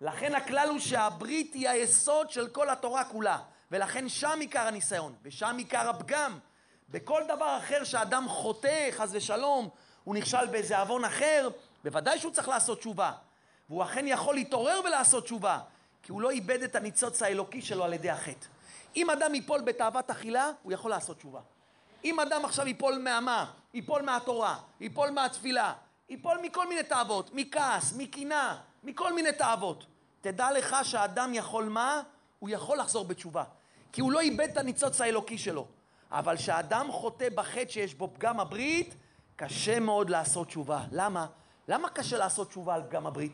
[0.00, 3.38] לכן הכלל הוא שהברית היא היסוד של כל התורה כולה.
[3.70, 6.38] ולכן שם עיקר הניסיון, ושם עיקר הפגם.
[6.88, 9.68] בכל דבר אחר שאדם חוטא, חס ושלום,
[10.04, 11.48] הוא נכשל באיזה עוון אחר,
[11.84, 13.12] בוודאי שהוא צריך לעשות תשובה.
[13.68, 15.60] והוא אכן יכול להתעורר ולעשות תשובה,
[16.02, 18.46] כי הוא לא איבד את הניצוץ האלוקי שלו על ידי החטא.
[18.96, 21.40] אם אדם ייפול בתאוות אכילה, הוא יכול לעשות תשובה.
[22.04, 25.72] אם אדם עכשיו ייפול מהמה, ייפול מהתורה, ייפול מהתפילה,
[26.08, 29.86] ייפול מכל מיני תאוות, מכעס, מקנאה, מכל מיני תאוות.
[30.20, 32.02] תדע לך שהאדם יכול מה?
[32.38, 33.44] הוא יכול לחזור בתשובה.
[33.92, 35.66] כי הוא לא איבד את הניצוץ האלוקי שלו.
[36.10, 38.94] אבל כשאדם חוטא בחטא שיש בו פגם הברית,
[39.36, 40.84] קשה מאוד לעשות תשובה.
[40.92, 41.26] למה?
[41.68, 43.32] למה קשה לעשות תשובה על פגם הברית?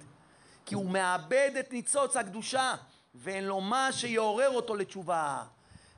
[0.66, 2.74] כי הוא מאבד את ניצוץ הקדושה,
[3.14, 5.42] ואין לו מה שיעורר אותו לתשובה.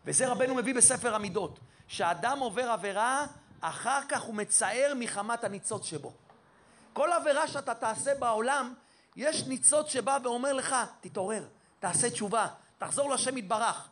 [0.05, 1.59] וזה רבנו מביא בספר המידות,
[1.89, 3.27] שאדם עובר עבירה,
[3.61, 6.13] אחר כך הוא מצער מחמת הניצוץ שבו.
[6.93, 8.75] כל עבירה שאתה תעשה בעולם,
[9.17, 11.45] יש ניצוץ שבא ואומר לך, תתעורר,
[11.79, 12.47] תעשה תשובה,
[12.79, 13.89] תחזור לשם יתברך.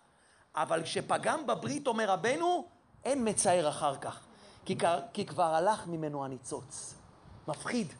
[0.54, 2.68] אבל כשפגם בברית, אומר רבנו,
[3.04, 4.20] אין מצער אחר כך,
[4.64, 4.78] כי,
[5.12, 6.94] כי כבר הלך ממנו הניצוץ.
[7.48, 7.92] מפחיד.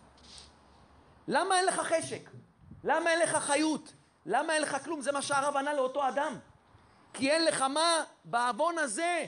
[1.29, 2.31] למה אין לך חשק?
[2.85, 3.93] למה אין לך חיות?
[4.27, 5.01] למה אין לך כלום?
[5.01, 6.39] זה מה שהרב ענה לאותו אדם.
[7.13, 8.05] כי אין לך מה?
[8.25, 9.25] בעוון הזה,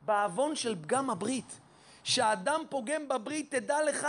[0.00, 1.60] בעוון של פגם הברית.
[2.04, 4.06] כשאדם פוגם בברית, תדע לך,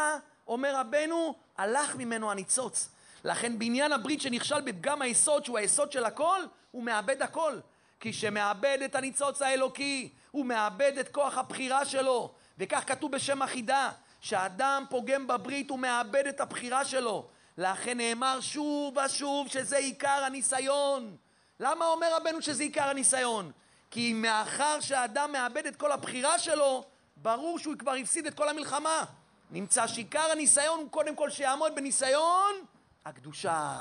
[0.48, 2.90] אומר רבנו, הלך ממנו הניצוץ.
[3.24, 6.42] לכן בעניין הברית שנכשל בפגם היסוד, שהוא היסוד של הכל,
[6.72, 7.60] הוא מאבד הכל.
[8.00, 12.32] כי שמאבד את הניצוץ האלוקי, הוא מאבד את כוח הבחירה שלו.
[12.58, 17.28] וכך כתוב בשם החידה, שהאדם פוגם בברית, הוא מאבד את הבחירה שלו.
[17.58, 21.18] לכן נאמר שוב ושוב שזה עיקר הניסיון.
[21.60, 23.52] למה אומר רבנו שזה עיקר הניסיון?
[23.92, 26.84] כי מאחר שהאדם מאבד את כל הבחירה שלו,
[27.18, 29.04] ברור שהוא כבר הפסיד את כל המלחמה.
[29.52, 32.56] נמצא שעיקר הניסיון הוא קודם כל שיעמוד בניסיון
[33.06, 33.78] הקדושה.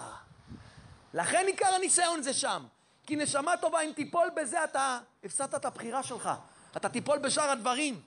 [1.14, 2.64] לכן עיקר הניסיון זה שם.
[3.06, 6.30] כי נשמה טובה, אם תיפול בזה, אתה הפסדת את הבחירה שלך.
[6.76, 8.00] אתה תיפול בשאר הדברים.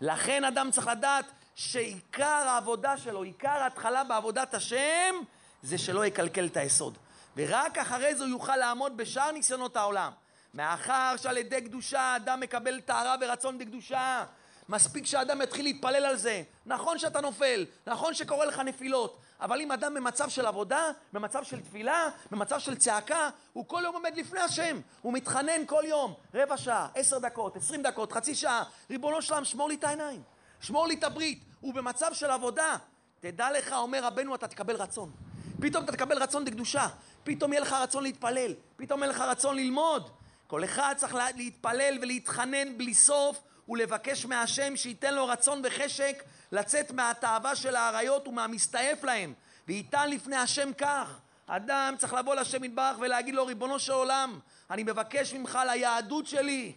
[0.00, 1.24] לכן אדם צריך לדעת
[1.54, 5.14] שעיקר העבודה שלו, עיקר ההתחלה בעבודת השם,
[5.62, 6.98] זה שלא יקלקל את היסוד.
[7.36, 10.12] ורק אחרי זה הוא יוכל לעמוד בשאר ניסיונות העולם.
[10.54, 14.24] מאחר שעל ידי קדושה האדם מקבל טהרה ורצון בקדושה,
[14.68, 16.42] מספיק שאדם יתחיל להתפלל על זה.
[16.66, 21.60] נכון שאתה נופל, נכון שקורה לך נפילות, אבל אם אדם במצב של עבודה, במצב של
[21.60, 26.56] תפילה, במצב של צעקה, הוא כל יום עומד לפני השם, הוא מתחנן כל יום, רבע
[26.56, 30.22] שעה, עשר דקות, עשרים דקות, חצי שעה, ריבונו שלם, שמור לי את העיניים,
[30.64, 32.76] שמור לי את הברית, הוא במצב של עבודה.
[33.20, 35.10] תדע לך, אומר רבנו, אתה תקבל רצון.
[35.60, 36.88] פתאום אתה תקבל רצון לקדושה,
[37.24, 40.10] פתאום יהיה לך רצון להתפלל, פתאום יהיה לך רצון ללמוד.
[40.46, 47.56] כל אחד צריך להתפלל ולהתחנן בלי סוף ולבקש מהשם שייתן לו רצון וחשק לצאת מהתאווה
[47.56, 49.32] של האריות ומהמסתעף להם.
[49.68, 51.18] וייתן לפני השם כך.
[51.46, 54.38] אדם צריך לבוא לשם יתברך ולהגיד לו, ריבונו של עולם,
[54.70, 56.72] אני מבקש ממך על היהדות שלי,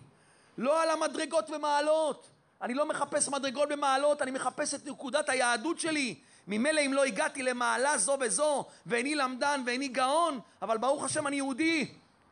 [0.57, 2.29] לא על המדרגות ומעלות.
[2.61, 6.15] אני לא מחפש מדרגות ומעלות, אני מחפש את נקודת היהדות שלי.
[6.47, 11.35] ממילא אם לא הגעתי למעלה זו וזו, ואיני למדן ואיני גאון, אבל ברוך השם אני
[11.35, 11.87] יהודי.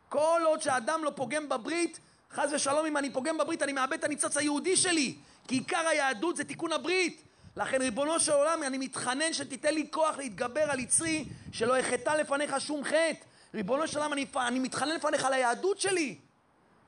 [0.08, 2.00] כל עוד שאדם לא פוגם בברית,
[2.32, 5.14] חס ושלום אם אני פוגם בברית אני מאבד את הניצוץ היהודי שלי
[5.48, 7.22] כי עיקר היהדות זה תיקון הברית
[7.56, 12.60] לכן ריבונו של עולם אני מתחנן שתיתן לי כוח להתגבר על יצרי שלא אחטא לפניך
[12.60, 13.24] שום חטא
[13.54, 16.18] ריבונו של עולם אני, אני מתחנן לפניך על היהדות שלי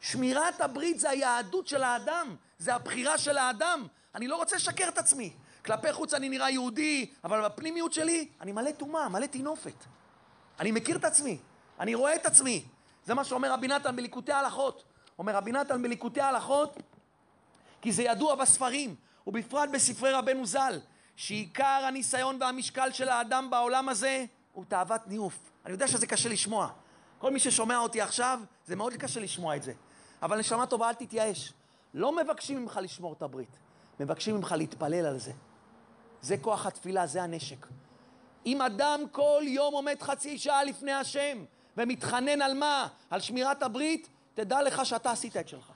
[0.01, 4.99] שמירת הברית זה היהדות של האדם זה הבחירה של האדם אני לא רוצה לשקר את
[4.99, 5.33] עצמי
[5.65, 9.85] כלפי חוץ אני נראה יהודי אבל בפנימיות שלי אני מלא טומאה, מלא טינופת
[10.61, 11.39] אני מכיר את עצמי,
[11.81, 12.65] אני רואה את עצמי
[13.05, 14.85] זה מה שאומר רבי נתן בליקוטי ההלכות
[15.19, 16.77] אומר רבי נתן בליקוטי ההלכות,
[17.81, 18.95] כי זה ידוע בספרים,
[19.27, 20.81] ובפרט בספרי רבנו ז"ל,
[21.17, 25.39] שעיקר הניסיון והמשקל של האדם בעולם הזה הוא תאוות ניאוף.
[25.65, 26.69] אני יודע שזה קשה לשמוע.
[27.19, 29.73] כל מי ששומע אותי עכשיו, זה מאוד קשה לשמוע את זה.
[30.23, 31.53] אבל נשמה טובה, אל תתייאש.
[31.95, 33.59] לא מבקשים ממך לשמור את הברית,
[34.01, 35.33] מבקשים ממך להתפלל על זה.
[36.23, 37.67] זה כוח התפילה, זה הנשק.
[38.47, 41.45] אם אדם כל יום עומד חצי שעה לפני השם
[41.77, 42.89] ומתחנן על מה?
[43.11, 45.73] על שמירת הברית, תדע לך שאתה עשית את שלך.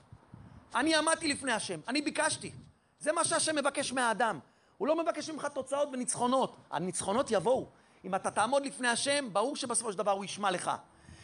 [0.75, 2.51] אני עמדתי לפני השם, אני ביקשתי.
[2.99, 4.39] זה מה שהשם מבקש מהאדם.
[4.77, 6.55] הוא לא מבקש ממך תוצאות וניצחונות.
[6.71, 7.67] הניצחונות יבואו.
[8.05, 10.71] אם אתה תעמוד לפני השם, ברור שבסופו של דבר הוא ישמע לך.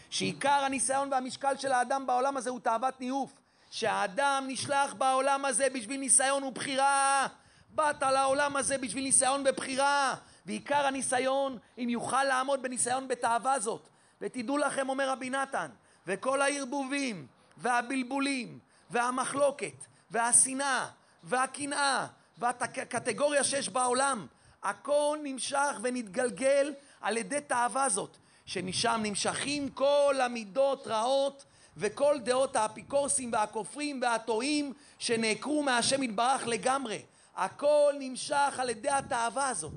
[0.10, 3.34] שעיקר הניסיון והמשקל של האדם בעולם הזה הוא תאוות ניאוף.
[3.70, 7.28] שהאדם נשלח בעולם הזה בשביל ניסיון ובחירה.
[7.76, 10.15] באת לעולם הזה בשביל ניסיון ובחירה.
[10.45, 13.89] ועיקר הניסיון, אם יוכל לעמוד בניסיון בתאווה זאת.
[14.22, 15.67] ותדעו לכם, אומר רבי נתן,
[16.07, 18.59] וכל הערבובים והבלבולים
[18.89, 20.88] והמחלוקת והשנאה
[21.24, 22.07] והקנאה
[22.38, 24.28] והקטגוריה שיש בעולם,
[24.63, 31.45] הכל נמשך ונתגלגל על ידי תאווה זאת, שמשם נמשכים כל המידות רעות
[31.80, 37.01] וכל דעות האפיקורסים והכופרים והטועים שנעקרו מהשם יתברך לגמרי.
[37.36, 39.73] הכל נמשך על ידי התאווה הזאת.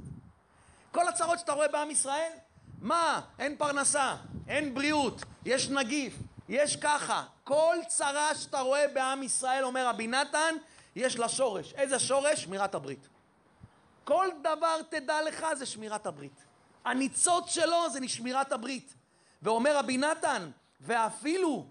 [0.92, 2.32] כל הצרות שאתה רואה בעם ישראל,
[2.80, 3.20] מה?
[3.38, 4.16] אין פרנסה,
[4.48, 6.14] אין בריאות, יש נגיף,
[6.48, 7.24] יש ככה.
[7.44, 10.54] כל צרה שאתה רואה בעם ישראל, אומר רבי נתן,
[10.96, 11.74] יש לה שורש.
[11.74, 12.42] איזה שורש?
[12.42, 13.08] שמירת הברית.
[14.04, 16.44] כל דבר תדע לך זה שמירת הברית.
[16.84, 18.94] הניצוץ שלו זה שמירת הברית.
[19.42, 20.50] ואומר רבי נתן,
[20.80, 21.66] ואפילו,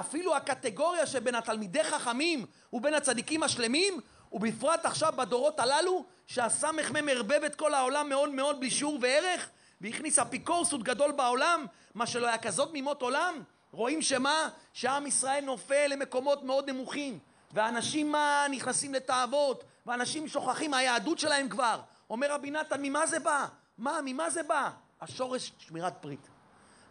[0.00, 4.00] אפילו הקטגוריה שבין התלמידי חכמים ובין הצדיקים השלמים,
[4.32, 9.48] ובפרט עכשיו בדורות הללו, שהסמ"ם ערבב את כל העולם מאוד מאוד בלי שיעור וערך,
[9.80, 13.42] והכניס אפיקורסות גדול בעולם, מה שלא היה כזאת ממות עולם,
[13.72, 14.48] רואים שמה?
[14.72, 17.18] שעם ישראל נופל למקומות מאוד נמוכים,
[17.52, 18.46] ואנשים מה?
[18.50, 21.80] נכנסים לתאוות, ואנשים שוכחים מהיהדות שלהם כבר.
[22.10, 23.46] אומר רבי נתן, ממה זה בא?
[23.78, 23.98] מה?
[24.04, 24.70] ממה זה בא?
[25.00, 26.28] השורש שמירת ברית.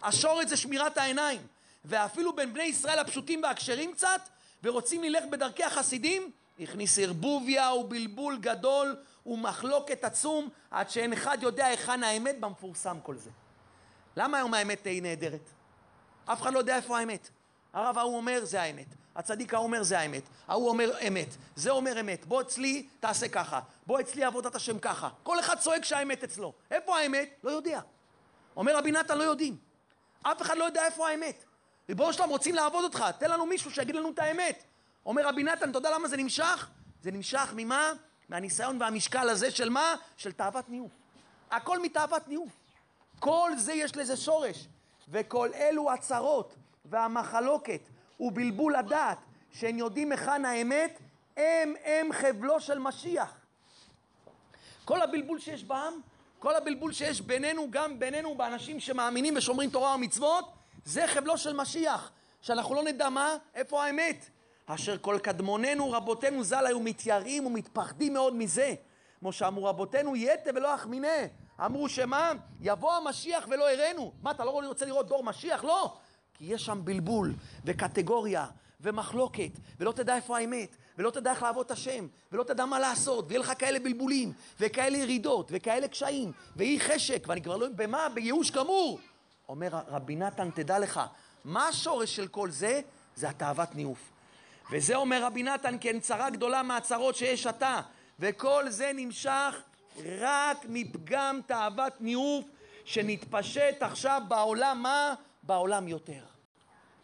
[0.03, 1.41] השורש זה שמירת העיניים.
[1.85, 4.21] ואפילו בין בני ישראל הפשוטים והכשרים קצת,
[4.63, 12.03] ורוצים ללך בדרכי החסידים, הכניס ערבוביה ובלבול גדול ומחלוקת עצום, עד שאין אחד יודע היכן
[12.03, 13.29] האמת במפורסם כל זה.
[14.17, 15.49] למה היום האמת היא נהדרת?
[16.25, 17.29] אף אחד לא יודע איפה האמת.
[17.73, 21.99] הרב ההוא אומר זה האמת, הצדיק ההוא אומר זה האמת, ההוא אומר אמת, זה אומר
[21.99, 25.09] אמת, בוא אצלי תעשה ככה, בוא אצלי עבודת השם ככה.
[25.23, 26.53] כל אחד צועק שהאמת אצלו.
[26.71, 27.39] איפה האמת?
[27.43, 27.81] לא יודע.
[28.55, 29.57] אומר רבי נתן לא יודעים.
[30.21, 31.43] אף אחד לא יודע איפה האמת.
[31.89, 34.63] ריבונו שלום רוצים לעבוד אותך, תן לנו מישהו שיגיד לנו את האמת.
[35.05, 36.69] אומר רבי נתן, אתה יודע למה זה נמשך?
[37.01, 37.93] זה נמשך ממה?
[38.29, 39.95] מהניסיון והמשקל הזה של מה?
[40.17, 40.91] של תאוות ניאוף.
[41.51, 42.51] הכל מתאוות ניאוף.
[43.19, 44.67] כל זה יש לזה שורש.
[45.09, 46.55] וכל אלו הצרות
[46.85, 47.81] והמחלוקת
[48.19, 49.17] ובלבול הדעת,
[49.53, 50.99] שהם יודעים היכן האמת,
[51.37, 53.33] הם הם חבלו של משיח.
[54.85, 55.93] כל הבלבול שיש בעם,
[56.39, 60.51] כל הבלבול שיש בינינו, גם בינינו, באנשים שמאמינים ושומרים תורה ומצוות,
[60.85, 62.11] זה חבלו של משיח,
[62.41, 64.29] שאנחנו לא נדע מה, איפה האמת.
[64.65, 68.73] אשר כל קדמוננו, רבותינו ז"ל, היו מתייראים ומתפחדים מאוד מזה.
[69.19, 71.07] כמו שאמרו רבותינו, יתה ולא אחמינה.
[71.65, 72.31] אמרו שמה?
[72.61, 74.11] יבוא המשיח ולא יראנו.
[74.21, 75.63] מה, אתה לא רוצה לראות דור משיח?
[75.63, 75.93] לא.
[76.33, 77.33] כי יש שם בלבול
[77.65, 78.45] וקטגוריה
[78.81, 83.25] ומחלוקת, ולא תדע איפה האמת, ולא תדע איך לעבוד את השם, ולא תדע מה לעשות,
[83.27, 87.67] ויהיה לך כאלה בלבולים, וכאלה ירידות, וכאלה קשיים, ואי חשק, ואני כבר לא...
[87.75, 88.09] במה?
[88.13, 88.99] בייאוש גמור.
[89.49, 91.01] אומר רבי נתן, תדע לך,
[91.45, 92.81] מה השורש של כל זה?
[93.15, 94.11] זה התאוות ניאוף.
[94.71, 97.81] וזה אומר רבי נתן, כן צרה גדולה מהצרות שיש עתה,
[98.19, 99.61] וכל זה נמשך
[100.19, 102.45] רק מפגם תאוות ניאוף
[102.85, 105.13] שנתפשט עכשיו בעולם מה?
[105.43, 106.23] בעולם יותר.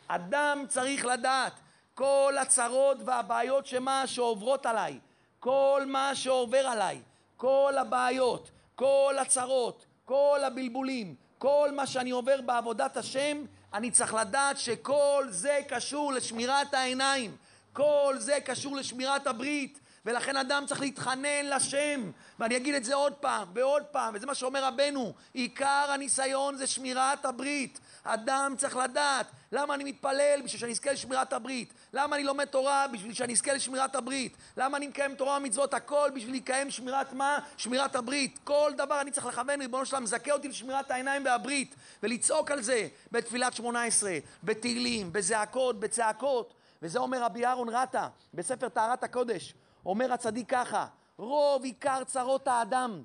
[0.08, 1.54] אדם צריך לדעת
[1.94, 5.00] כל הצרות והבעיות שמה שעוברות עליי,
[5.40, 7.02] כל מה שעובר עליי,
[7.38, 14.58] כל הבעיות, כל הצרות, כל הבלבולים, כל מה שאני עובר בעבודת השם, אני צריך לדעת
[14.58, 17.36] שכל זה קשור לשמירת העיניים,
[17.74, 23.14] כל זה קשור לשמירת הברית, ולכן אדם צריך להתחנן לשם, ואני אגיד את זה עוד
[23.14, 27.80] פעם ועוד פעם, וזה מה שאומר רבנו, עיקר הניסיון זה שמירת הברית.
[28.04, 32.86] אדם צריך לדעת למה אני מתפלל בשביל שאני אזכה לשמירת הברית, למה אני לומד תורה
[32.94, 37.40] בשביל שאני אזכה לשמירת הברית, למה אני מקיים תורה ומצוות, הכל בשביל לקיים שמירת מה?
[37.58, 38.40] שמירת הברית.
[38.44, 42.88] כל דבר אני צריך לכוון, ריבונו שלם, מזכה אותי לשמירת העיניים והברית, ולצעוק על זה
[43.12, 46.54] בתפילת שמונה עשרה, בתהילים, בזעקות, בצעקות.
[46.82, 49.54] וזה אומר רבי אהרון רטה בספר טהרת הקודש.
[49.86, 50.88] אומר הצדיק ככה,
[51.18, 53.04] רוב עיקר צרות האדם,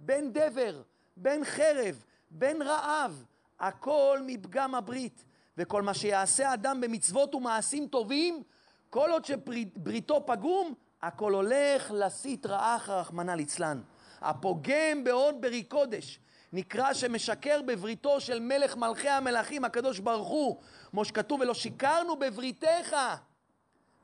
[0.00, 0.82] בין דבר,
[1.16, 3.24] בין חרב, בין רעב,
[3.60, 5.24] הכל מפגם הברית.
[5.58, 8.42] וכל מה שיעשה אדם במצוות ומעשים טובים,
[8.90, 13.82] כל עוד שבריתו פגום, הכל הולך להסית רעך רחמנא ליצלן.
[14.20, 16.20] הפוגם בעוד ברי קודש,
[16.52, 22.96] נקרא שמשקר בבריתו של מלך מלכי המלכים, הקדוש ברוך הוא, כמו שכתוב, ולא שיקרנו בבריתך.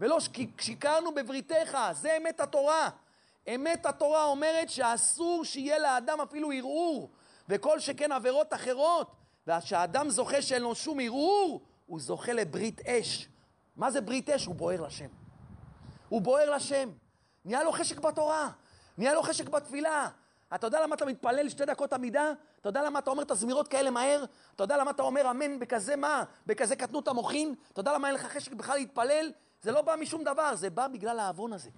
[0.00, 0.18] ולא
[0.58, 2.90] שיקרנו בבריתך, זה אמת התורה.
[3.54, 7.10] אמת התורה אומרת שאסור שיהיה לאדם אפילו ערעור,
[7.48, 9.21] וכל שכן עבירות אחרות.
[9.46, 13.28] וכשהאדם זוכה שאין לו שום ערעור, הוא זוכה לברית אש.
[13.76, 14.46] מה זה ברית אש?
[14.46, 15.08] הוא בוער לשם.
[16.08, 16.90] הוא בוער לשם.
[17.44, 18.50] נהיה לו חשק בתורה,
[18.98, 20.08] נהיה לו חשק בתפילה.
[20.54, 22.32] אתה יודע למה אתה מתפלל שתי דקות עמידה?
[22.60, 24.24] אתה יודע למה אתה אומר את הזמירות כאלה מהר?
[24.54, 26.24] אתה יודע למה אתה אומר אמן בכזה מה?
[26.46, 27.54] בכזה קטנות המוחין?
[27.72, 29.32] אתה יודע למה אין לך חשק בכלל להתפלל?
[29.62, 31.70] זה לא בא משום דבר, זה בא בגלל העוון הזה.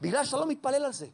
[0.00, 1.06] בגלל שאתה לא מתפלל על זה.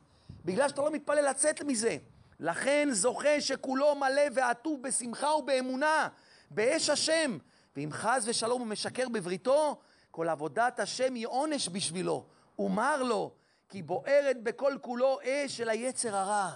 [0.45, 1.97] בגלל שאתה לא מתפלל לצאת מזה.
[2.41, 6.09] לכן זוכה שכולו מלא ועטוב בשמחה ובאמונה,
[6.51, 7.39] באש השם.
[7.77, 9.81] ואם חס ושלום הוא משקר בבריתו,
[10.11, 12.25] כל עבודת השם היא עונש בשבילו.
[12.59, 13.31] ומר לו,
[13.69, 16.51] כי בוערת בכל כולו אש של היצר הרע.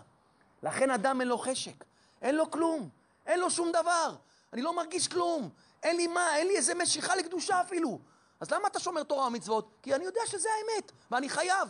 [0.63, 1.85] לכן אדם אין לו חשק,
[2.23, 2.89] אין לו כלום,
[3.27, 4.15] אין לו שום דבר.
[4.53, 5.51] אני לא מרגיש כלום,
[5.83, 7.99] אין לי מה, אין לי איזה משיכה לקדושה אפילו.
[8.41, 9.71] אז למה אתה שומר תורה ומצוות?
[9.83, 11.69] כי אני יודע שזה האמת, ואני חייב.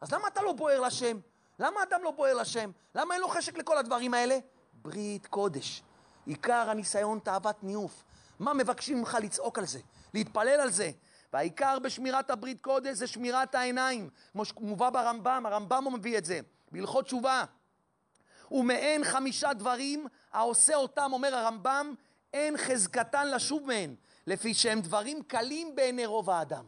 [0.00, 1.18] אז למה אתה לא בוער לשם?
[1.60, 2.70] למה אדם לא בוער לשם?
[2.94, 4.38] למה אין לו חשק לכל הדברים האלה?
[4.74, 5.82] ברית קודש.
[6.26, 8.04] עיקר הניסיון תאוות ניאוף.
[8.38, 9.78] מה מבקשים ממך לצעוק על זה?
[10.14, 10.90] להתפלל על זה.
[11.32, 14.10] והעיקר בשמירת הברית קודש זה שמירת העיניים.
[14.32, 16.40] כמו שמובא ברמב"ם, הרמב"ם הוא מביא את זה,
[16.72, 17.44] בהלכות תשובה.
[18.50, 21.94] ומעין חמישה דברים העושה אותם, אומר הרמב"ם,
[22.32, 23.94] אין חזקתן לשוב מהן.
[24.26, 26.64] לפי שהם דברים קלים בעיני רוב האדם.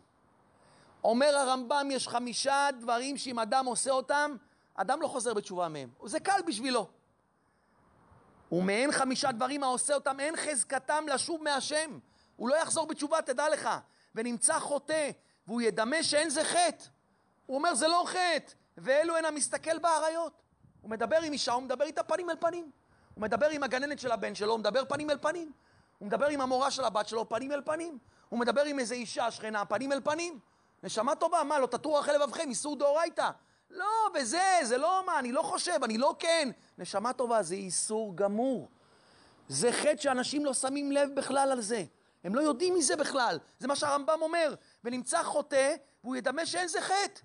[1.04, 4.36] אומר הרמב"ם, יש חמישה דברים שאם אדם עושה אותם,
[4.74, 5.90] אדם לא חוזר בתשובה מהם.
[6.04, 6.88] זה קל בשבילו.
[8.52, 11.98] ומעין חמישה דברים העושה אותם, אין חזקתם לשוב מהשם.
[12.36, 13.68] הוא לא יחזור בתשובה, תדע לך.
[14.14, 15.10] ונמצא חוטא,
[15.46, 16.84] והוא ידמה שאין זה חטא.
[17.46, 18.54] הוא אומר, זה לא חטא.
[18.76, 20.42] ואלו הן המסתכל באריות.
[20.80, 22.70] הוא מדבר עם אישה, הוא מדבר איתה פנים אל פנים.
[23.14, 25.52] הוא מדבר עם הגננת של הבן שלו, הוא מדבר פנים אל פנים.
[25.98, 27.98] הוא מדבר עם המורה של הבת שלו פנים אל פנים.
[28.28, 30.38] הוא מדבר עם איזה אישה שכנה פנים אל פנים.
[30.82, 33.30] נשמה טובה, מה, לא תטור אחרי לבבכם, איסור דאורייתא.
[33.72, 36.48] לא, וזה, זה לא מה, אני לא חושב, אני לא כן.
[36.78, 38.68] נשמה טובה, זה איסור גמור.
[39.48, 41.84] זה חטא שאנשים לא שמים לב בכלל על זה.
[42.24, 43.38] הם לא יודעים מזה בכלל.
[43.58, 44.54] זה מה שהרמב"ם אומר.
[44.84, 47.20] ונמצא חוטא, והוא ידמה שאין זה חטא.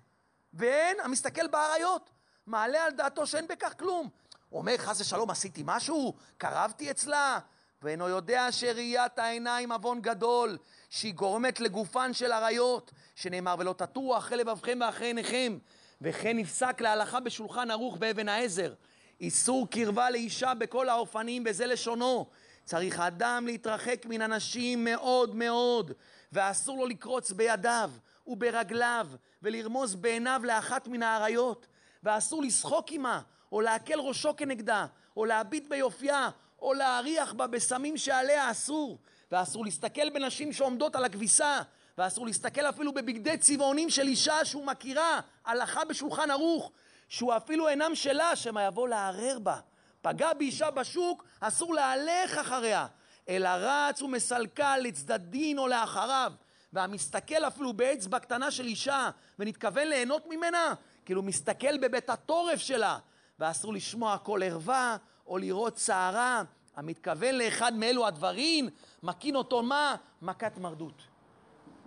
[0.54, 2.10] ואין, המסתכל באריות.
[2.46, 4.08] מעלה על דעתו שאין בכך כלום.
[4.48, 6.14] הוא אומר, חס ושלום, עשיתי משהו?
[6.38, 7.38] קרבתי אצלה?
[7.82, 10.58] ואינו יודע שראיית העיניים עוון גדול,
[10.90, 15.58] שהיא גורמת לגופן של אריות, שנאמר ולא תטורו אחרי לבבכם ואחרי עיניכם,
[16.00, 18.74] וכן נפסק להלכה בשולחן ערוך באבן העזר.
[19.20, 22.26] איסור קרבה לאישה בכל האופנים, בזה לשונו.
[22.64, 25.92] צריך אדם להתרחק מן אנשים מאוד מאוד,
[26.32, 27.90] ואסור לו לקרוץ בידיו
[28.26, 29.08] וברגליו
[29.42, 31.66] ולרמוז בעיניו לאחת מן האריות,
[32.02, 33.20] ואסור לשחוק עמה,
[33.52, 34.86] או להקל ראשו כנגדה,
[35.16, 36.30] או להביט ביופייה,
[36.62, 38.98] או להריח בה בסמים שעליה אסור,
[39.32, 41.60] ואסור להסתכל בנשים שעומדות על הכביסה,
[41.98, 46.72] ואסור להסתכל אפילו בבגדי צבעונים של אישה שהוא מכירה, הלכה בשולחן ערוך,
[47.08, 49.60] שהוא אפילו אינם שלה, שמא יבוא לערער בה.
[50.02, 52.86] פגע באישה בשוק, אסור להלך אחריה,
[53.28, 56.32] אלא רץ ומסלקה לצדדין או לאחריו.
[56.72, 60.74] והמסתכל אפילו באצבע קטנה של אישה ונתכוון ליהנות ממנה,
[61.04, 62.98] כאילו מסתכל בבית התורף שלה,
[63.38, 64.96] ואסור לשמוע קול ערווה
[65.26, 66.42] או לראות צערה,
[66.76, 68.68] המתכוון לאחד מאלו הדברים,
[69.02, 69.96] מקין אותו מה?
[70.22, 71.07] מכת מרדות.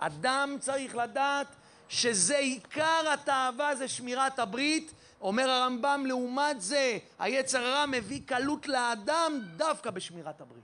[0.02, 1.47] אדם צריך לדעת
[1.89, 4.93] שזה עיקר התאווה, זה שמירת הברית.
[5.22, 10.64] אומר הרמב"ם, לעומת זה, היצר הרע מביא קלות לאדם דווקא בשמירת הברית.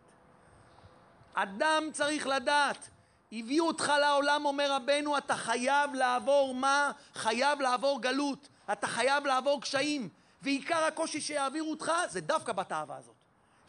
[1.33, 2.89] אדם צריך לדעת,
[3.31, 6.91] הביאו אותך לעולם, אומר רבנו, אתה חייב לעבור מה?
[7.13, 8.49] חייב לעבור גלות.
[8.71, 10.09] אתה חייב לעבור קשיים.
[10.41, 13.15] ועיקר הקושי שיעבירו אותך זה דווקא בתאווה הזאת.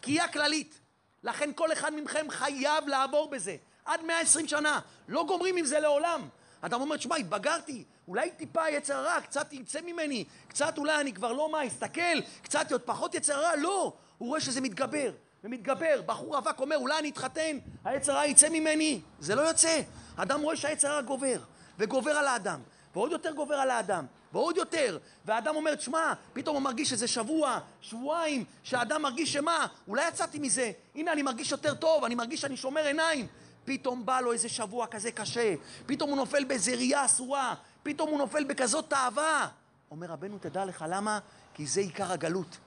[0.03, 0.81] כי היא הכללית.
[1.23, 3.57] לכן כל אחד מכם חייב לעבור בזה.
[3.89, 4.81] עד 120 שנה.
[5.09, 6.29] לא גומרים עם זה לעולם.
[6.61, 11.33] אדם אומר, שמע, התבגרתי, אולי טיפה יצר הרע, קצת יצא ממני, קצת אולי אני כבר
[11.33, 13.93] לא מה, אסתכל, קצת עוד פחות יצר הרע, לא.
[14.19, 15.11] הוא רואה שזה מתגבר,
[15.45, 16.03] ומתגבר.
[16.07, 19.01] בחור רווק אומר, אולי אני אתחתן, היצר הרע יצא ממני.
[19.21, 19.81] זה לא יוצא.
[20.17, 21.39] אדם רואה שהיצר הרע גובר,
[21.79, 22.61] וגובר על האדם,
[22.95, 24.99] ועוד יותר גובר על האדם, ועוד יותר.
[25.25, 30.73] והאדם אומר, תשמע, פתאום הוא מרגיש איזה שבוע, שבועיים, שהאדם מרגיש שמה, אולי יצאתי מזה,
[30.95, 33.27] הנה אני מרגיש יותר טוב, אני מרגיש שאני שומר עיניים.
[33.69, 35.55] פתאום בא לו איזה שבוע כזה קשה,
[35.87, 39.49] פתאום הוא נופל באיזה ראייה אסורה, פתאום הוא נופל בכזאת תאווה.
[39.91, 41.19] אומר רבנו, תדע לך למה?
[41.55, 42.59] כי זה עיקר הגלות.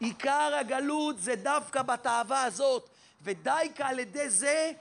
[0.00, 2.88] עיקר הגלות זה דווקא בתאווה הזאת,
[3.22, 4.72] ודייקה על ידי זה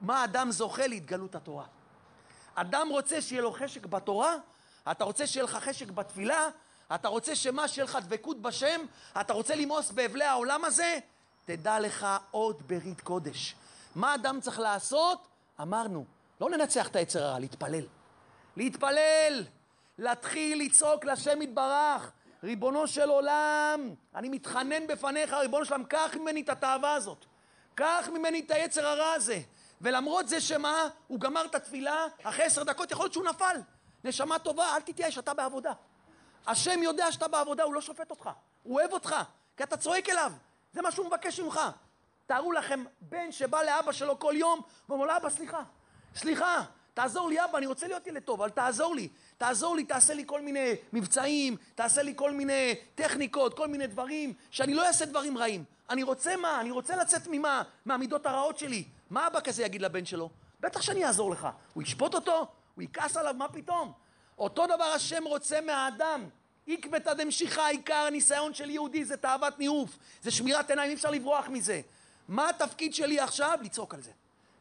[0.00, 1.64] מה אדם זוכה להתגלות התורה.
[2.54, 4.36] אדם רוצה שיהיה לו חשק בתורה,
[4.90, 6.48] אתה רוצה שיהיה לך חשק בתפילה,
[6.94, 8.80] אתה רוצה שמה, שיהיה לך דבקות בשם,
[9.20, 10.98] אתה רוצה למאוס באבלי העולם הזה,
[11.44, 13.54] תדע לך עוד ברית קודש.
[13.94, 15.28] מה אדם צריך לעשות?
[15.62, 16.04] אמרנו,
[16.40, 17.84] לא לנצח את היצר הרע, להתפלל.
[18.56, 19.44] להתפלל,
[19.98, 22.10] להתחיל לצעוק לשם יתברך,
[22.42, 27.24] ריבונו של עולם, אני מתחנן בפניך, ריבונו של עולם, קח ממני את התאווה הזאת.
[27.74, 29.40] קח ממני את היצר הרע הזה.
[29.80, 33.56] ולמרות זה שמה, הוא גמר את התפילה, אחרי עשר דקות יכול להיות שהוא נפל.
[34.04, 35.72] נשמה טובה, אל תתייאש, אתה בעבודה.
[36.46, 38.30] השם יודע שאתה בעבודה, הוא לא שופט אותך.
[38.62, 39.16] הוא אוהב אותך,
[39.56, 40.32] כי אתה צועק אליו.
[40.72, 41.60] זה מה שהוא מבקש ממך.
[42.26, 45.62] תארו לכם בן שבא לאבא שלו כל יום ואומר לו, אבא, סליחה,
[46.14, 46.62] סליחה,
[46.94, 49.08] תעזור לי, אבא, אני רוצה להיות ילד טוב, אבל תעזור לי.
[49.38, 54.32] תעזור לי, תעשה לי כל מיני מבצעים, תעשה לי כל מיני טכניקות, כל מיני דברים,
[54.50, 55.64] שאני לא אעשה דברים רעים.
[55.90, 56.60] אני רוצה מה?
[56.60, 57.62] אני רוצה לצאת ממה?
[57.84, 58.84] מהמידות הרעות שלי.
[59.10, 60.30] מה אבא כזה יגיד לבן שלו?
[60.60, 61.48] בטח שאני אעזור לך.
[61.74, 62.46] הוא ישפוט אותו?
[62.74, 63.34] הוא יכעס עליו?
[63.38, 63.92] מה פתאום?
[64.38, 66.28] אותו דבר השם רוצה מהאדם.
[66.66, 71.48] עקבתא דמשיחא, עיקר הניסיון של יהודי זה תאוות ניאוף, זה שמירת עיניים, אי אפשר לברוח
[71.48, 71.80] מזה.
[72.32, 73.58] מה התפקיד שלי עכשיו?
[73.62, 74.10] לצעוק על זה.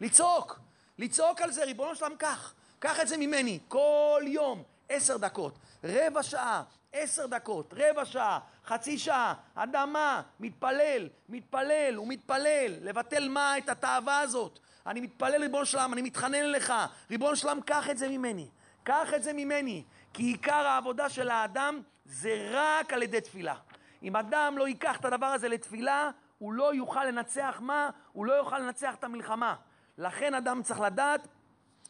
[0.01, 0.59] לצעוק.
[0.97, 2.53] לצעוק על זה, ריבונו שלם, קח.
[2.80, 3.59] קח את זה ממני.
[3.67, 6.63] כל יום, עשר דקות, רבע שעה,
[6.93, 13.57] עשר דקות, רבע שעה, חצי שעה, אדמה, מתפלל, מתפלל ומתפלל, לבטל מה?
[13.57, 14.59] את התאווה הזאת.
[14.88, 16.74] אני מתפלל, ריבונו שלם, אני מתחנן אליך,
[17.11, 18.47] ריבונו שלם, קח את זה ממני.
[18.84, 19.84] קח את זה ממני.
[20.13, 23.55] כי עיקר העבודה של האדם זה רק על ידי תפילה.
[24.03, 26.11] אם אדם לא ייקח את הדבר הזה לתפילה,
[26.41, 27.89] הוא לא יוכל לנצח מה?
[28.11, 29.55] הוא לא יוכל לנצח את המלחמה.
[29.97, 31.27] לכן אדם צריך לדעת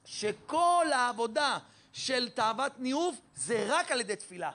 [0.06, 1.58] שכל העבודה
[1.94, 4.52] של תאוות ניאוף זה רק על ידי תפילה.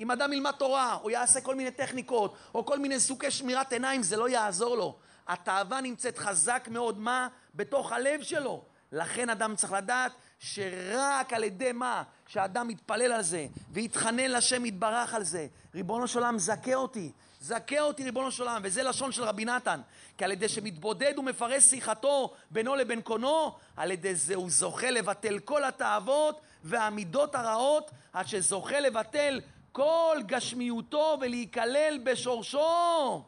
[0.00, 4.02] אם אדם ילמד תורה, או יעשה כל מיני טכניקות, או כל מיני סוגי שמירת עיניים,
[4.02, 4.96] זה לא יעזור לו.
[5.28, 7.28] התאווה נמצאת חזק מאוד, מה?
[7.54, 8.64] בתוך הלב שלו.
[8.92, 12.02] לכן אדם צריך לדעת שרק על ידי מה?
[12.26, 15.46] שאדם מתפלל על זה, ויתחנן לשם יתברך על זה.
[15.74, 17.12] ריבונו של עולם, זכה אותי.
[17.40, 18.60] זכה אותי, ריבונו של עולם.
[18.64, 19.80] וזה לשון של רבי נתן.
[20.18, 25.38] כי על ידי שמתבודד ומפרש שיחתו בינו לבין קונו, על ידי זה הוא זוכה לבטל
[25.38, 29.40] כל התאוות והמידות הרעות, עד שזוכה לבטל
[29.72, 33.22] כל גשמיותו ולהיכלל בשורשו.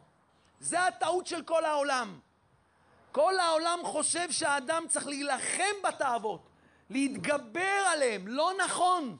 [0.59, 2.19] זה הטעות של כל העולם.
[3.11, 6.49] כל העולם חושב שהאדם צריך להילחם בתאוות,
[6.89, 8.27] להתגבר עליהם.
[8.27, 9.17] לא נכון.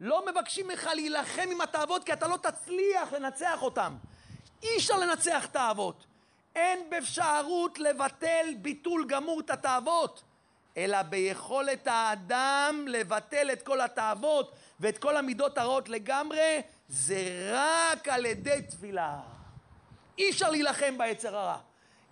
[0.00, 3.96] לא מבקשים ממך להילחם עם התאוות כי אתה לא תצליח לנצח אותם.
[4.62, 6.06] אי אפשר לנצח תאוות.
[6.56, 10.22] אין באפשרות לבטל ביטול גמור את התאוות,
[10.76, 18.26] אלא ביכולת האדם לבטל את כל התאוות ואת כל המידות הרעות לגמרי, זה רק על
[18.26, 19.20] ידי תפילה.
[20.18, 21.58] אי אפשר להילחם ביצר הרע.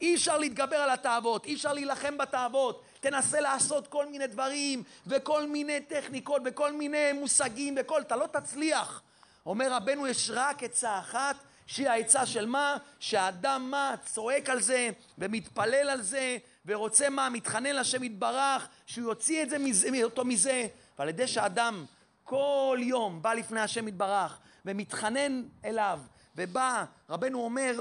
[0.01, 2.83] אי אפשר להתגבר על התאוות, אי אפשר להילחם בתאוות.
[3.01, 8.01] תנסה לעשות כל מיני דברים, וכל מיני טכניקות, וכל מיני מושגים, וכל...
[8.01, 9.03] אתה לא תצליח.
[9.47, 11.37] אומר רבנו, יש רק עצה אחת,
[11.69, 12.77] שהיא העצה של מה?
[12.99, 13.95] שהאדם מה?
[14.05, 17.29] צועק על זה, ומתפלל על זה, ורוצה מה?
[17.29, 20.67] מתחנן לשם יתברך, שהוא יוציא את זה מזה, אותו מזה.
[20.99, 21.85] ועל ידי שאדם
[22.25, 26.01] כל יום בא לפני השם יתברך, ומתחנן אליו,
[26.37, 27.81] ובא, רבנו אומר,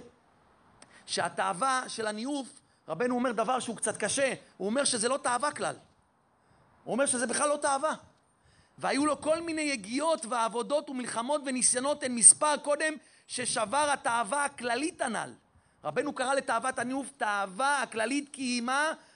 [1.05, 2.47] שהתאווה של הניאוף,
[2.87, 5.75] רבנו אומר דבר שהוא קצת קשה, הוא אומר שזה לא תאווה כלל.
[6.83, 7.93] הוא אומר שזה בכלל לא תאווה.
[8.77, 12.93] והיו לו כל מיני יגיעות ועבודות ומלחמות וניסיונות אין מספר קודם
[13.27, 15.33] ששבר התאווה הכללית הנ"ל.
[15.83, 18.61] רבנו קרא לתאוות הניאוף תאווה הכללית כי היא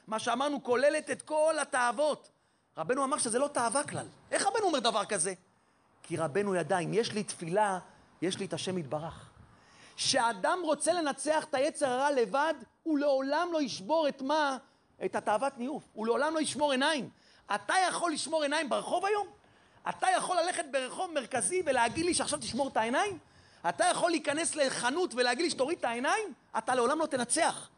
[0.07, 0.19] מה?
[0.19, 2.31] שאמרנו כוללת את כל התאוות.
[2.77, 4.05] רבנו אמר שזה לא תאווה כלל.
[4.31, 5.33] איך רבנו אומר דבר כזה?
[6.03, 7.79] כי רבנו ידע, אם יש לי תפילה,
[8.21, 9.29] יש לי את השם יתברך.
[9.95, 12.53] שאדם רוצה לנצח את היצר הרע לבד,
[12.83, 14.57] הוא לעולם לא ישבור את מה?
[15.05, 15.83] את התאוות ניאוף.
[15.93, 17.09] הוא לעולם לא ישמור עיניים.
[17.55, 19.27] אתה יכול לשמור עיניים ברחוב היום?
[19.89, 23.17] אתה יכול ללכת ברחוב מרכזי ולהגיד לי שעכשיו תשמור את העיניים?
[23.69, 26.33] אתה יכול להיכנס לחנות ולהגיד לי שתוריד את העיניים?
[26.57, 27.69] אתה לעולם לא תנצח.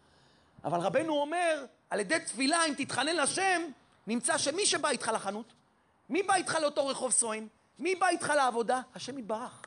[0.63, 3.61] אבל רבנו אומר, על ידי תפילה, אם תתחנן לשם,
[4.07, 5.53] נמצא שמי שבא איתך לחנות,
[6.09, 7.47] מי בא איתך לאותו רחוב סואן?
[7.79, 8.81] מי בא איתך לעבודה?
[8.95, 9.61] השם יתברך.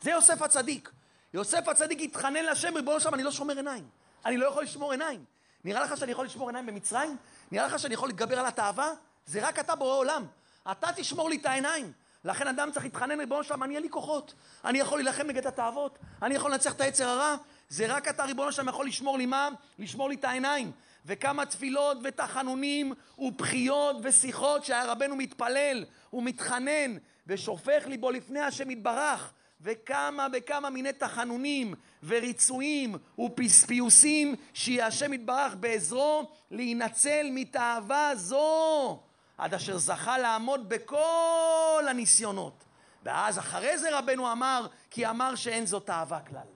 [0.00, 0.90] זה יוסף הצדיק.
[1.34, 3.88] יוסף הצדיק התחנן לשם, ריבונו שלם, אני לא שומר עיניים.
[4.24, 5.24] אני לא יכול לשמור עיניים.
[5.64, 7.16] נראה לך שאני יכול לשמור עיניים במצרים?
[7.52, 8.92] נראה לך שאני יכול להתגבר על התאווה?
[9.26, 10.26] זה רק אתה בורא עולם.
[10.70, 11.92] אתה תשמור לי את העיניים.
[12.24, 14.34] לכן אדם צריך להתחנן, ריבונו שלם, אני אין לי כוחות.
[14.64, 17.36] אני יכול להילחם נגד התאוות, אני יכול לנצח את היצר הרע.
[17.68, 19.48] זה רק אתה, ריבונו שלם, יכול לשמור לי מה?
[19.78, 20.70] לשמור לי את העיניים.
[21.06, 26.96] וכמה תפילות ותחנונים ובכיות ושיחות שרבנו מתפלל ומתחנן
[27.26, 29.32] ושופך ליבו לפני השם יתברך.
[29.60, 39.00] וכמה וכמה מיני תחנונים וריצויים ופיוסים שיהיה השם יתברך בעזרו להינצל מתאווה זו
[39.38, 42.64] עד אשר זכה לעמוד בכל הניסיונות.
[43.02, 46.46] ואז אחרי זה רבנו אמר, כי אמר שאין זאת תאווה כלל.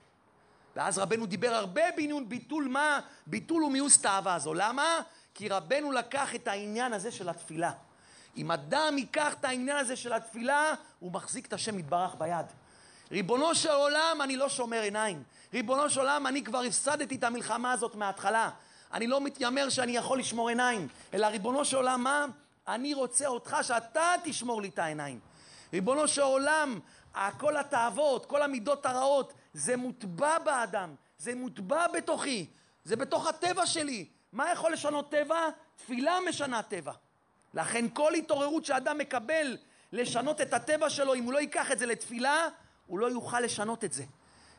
[0.75, 2.99] ואז רבנו דיבר הרבה בעניין ביטול מה?
[3.27, 4.53] ביטול ומיאוס תאווה הזו.
[4.53, 5.01] למה?
[5.33, 7.71] כי רבנו לקח את העניין הזה של התפילה.
[8.37, 12.45] אם אדם ייקח את העניין הזה של התפילה, הוא מחזיק את השם יתברך ביד.
[13.11, 15.23] ריבונו של עולם, אני לא שומר עיניים.
[15.53, 18.49] ריבונו של עולם, אני כבר הפסדתי את המלחמה הזאת מההתחלה.
[18.93, 22.25] אני לא מתיימר שאני יכול לשמור עיניים, אלא ריבונו של עולם, מה?
[22.69, 25.19] אני רוצה אותך שאתה תשמור לי את העיניים.
[25.73, 26.79] ריבונו של עולם,
[27.37, 32.45] כל התאוות, כל המידות הרעות, זה מוטבע באדם, זה מוטבע בתוכי,
[32.83, 34.05] זה בתוך הטבע שלי.
[34.33, 35.47] מה יכול לשנות טבע?
[35.75, 36.91] תפילה משנה טבע.
[37.53, 39.57] לכן כל התעוררות שאדם מקבל
[39.91, 42.47] לשנות את הטבע שלו, אם הוא לא ייקח את זה לתפילה,
[42.87, 44.03] הוא לא יוכל לשנות את זה.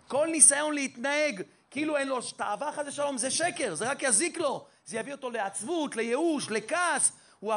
[0.08, 4.66] כל ניסיון להתנהג כאילו אין לו תאווה חס ושלום זה שקר, זה רק יזיק לו,
[4.86, 7.54] זה יביא אותו לעצבות, לייאוש, לכעס, הוא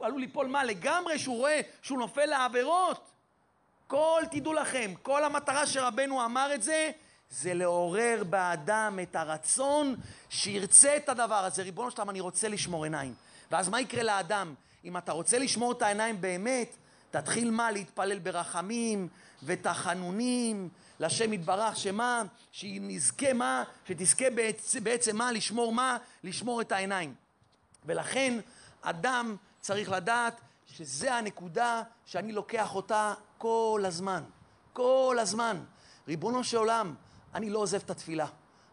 [0.00, 3.10] עלול, ליפול מה לגמרי שהוא רואה שהוא נופל לעבירות.
[3.86, 6.90] כל, תדעו לכם, כל המטרה שרבנו אמר את זה,
[7.30, 9.96] זה לעורר באדם את הרצון
[10.28, 11.62] שירצה את הדבר הזה.
[11.62, 13.14] ריבונו שלם, אני רוצה לשמור עיניים.
[13.50, 14.54] ואז מה יקרה לאדם?
[14.84, 16.76] אם אתה רוצה לשמור את העיניים באמת,
[17.10, 17.70] תתחיל מה?
[17.70, 19.08] להתפלל ברחמים
[19.42, 20.68] ותחנונים
[21.00, 22.22] לשם יתברך, שמה?
[22.52, 23.64] שנזכה מה?
[23.88, 25.32] שתזכה בעצם, בעצם מה?
[25.32, 25.96] לשמור מה?
[26.24, 27.14] לשמור את העיניים.
[27.86, 28.38] ולכן
[28.82, 34.22] אדם צריך לדעת שזה הנקודה שאני לוקח אותה כל הזמן.
[34.72, 35.64] כל הזמן.
[36.08, 36.94] ריבונו של עולם,
[37.34, 38.26] אני לא עוזב את התפילה.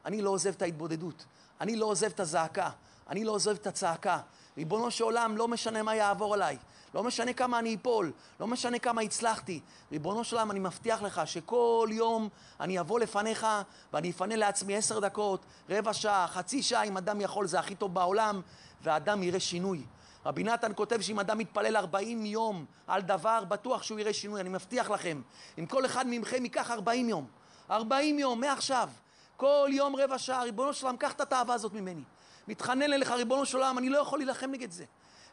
[0.06, 1.26] אני לא עוזב את ההתבודדות.
[1.62, 2.70] אני לא עוזב את הזעקה.
[3.10, 4.20] אני לא עוזב את הצעקה.
[4.58, 6.58] ריבונו של עולם, לא משנה מה יעבור עליי.
[6.94, 9.60] לא משנה כמה אני אפול, לא משנה כמה הצלחתי.
[9.92, 12.30] ריבונו של עולם, אני מבטיח לך שכל יום
[12.60, 13.48] אני אבוא לפניך
[13.94, 17.94] ואני אפנה לעצמי עשר דקות, רבע שעה, חצי שעה, אם אדם יכול, זה הכי טוב
[17.94, 18.42] בעולם,
[18.84, 19.84] והאדם יראה שינוי.
[20.26, 24.50] רבי נתן כותב שאם אדם מתפלל 40 יום על דבר, בטוח שהוא יראה שינוי, אני
[24.50, 25.22] מבטיח לכם.
[25.60, 27.28] אם כל אחד מכם ייקח 40 יום,
[27.72, 28.90] 40 יום, מעכשיו,
[29.38, 32.04] כל יום רבע שעה, ריבונו של עולם, קח את התאווה הזאת ממני.
[32.48, 34.86] מתחנן אליך, ריבונו של עולם, אני לא יכול להילחם נגד זה.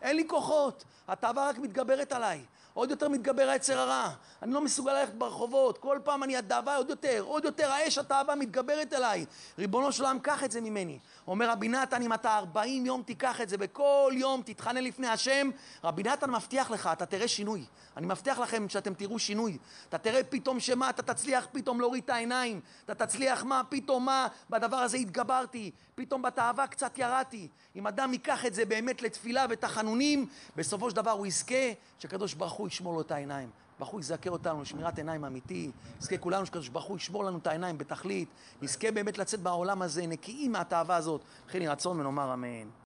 [0.03, 2.45] אין לי כוחות, התאווה רק מתגברת עליי.
[2.75, 4.11] עוד יותר מתגבר היצר הרע.
[4.43, 8.35] אני לא מסוגל ללכת ברחובות, כל פעם אני התאווה עוד יותר, עוד יותר האש התאווה
[8.35, 9.27] מתגברת עליי.
[9.59, 10.99] ריבונו של עולם, קח את זה ממני.
[11.29, 15.51] אומר רבי נתן, אם אתה 40 יום תיקח את זה, וכל יום תתחנן לפני השם,
[15.85, 17.64] רבי נתן מבטיח לך, אתה תראה שינוי.
[17.97, 19.59] אני מבטיח לכם שאתם תראו שינוי.
[19.89, 22.61] אתה תראה פתאום שמה, אתה תצליח פתאום להוריד את העיניים.
[22.85, 25.70] אתה תצליח מה, פתאום מה, בדבר הזה התגברתי.
[25.95, 27.49] פתאום בתאווה קצת ירדתי.
[27.76, 30.26] אם אדם ייקח את זה באמת לתפילה ותחנונים,
[30.57, 33.51] בסופו של דבר הוא יזכה שקדוש ברוך הוא ישמור לו את העיניים.
[33.78, 37.47] ברוך הוא יזכה אותנו לשמירת עיניים אמיתי, נזכה כולנו שקדוש ברוך הוא ישמור לנו את
[37.47, 38.28] העיניים בתכלית,
[38.62, 41.20] נזכה באמת לצאת בעולם הזה נקיים מהתאווה הזאת.
[41.55, 42.68] יהי רצון ונאמר אמן.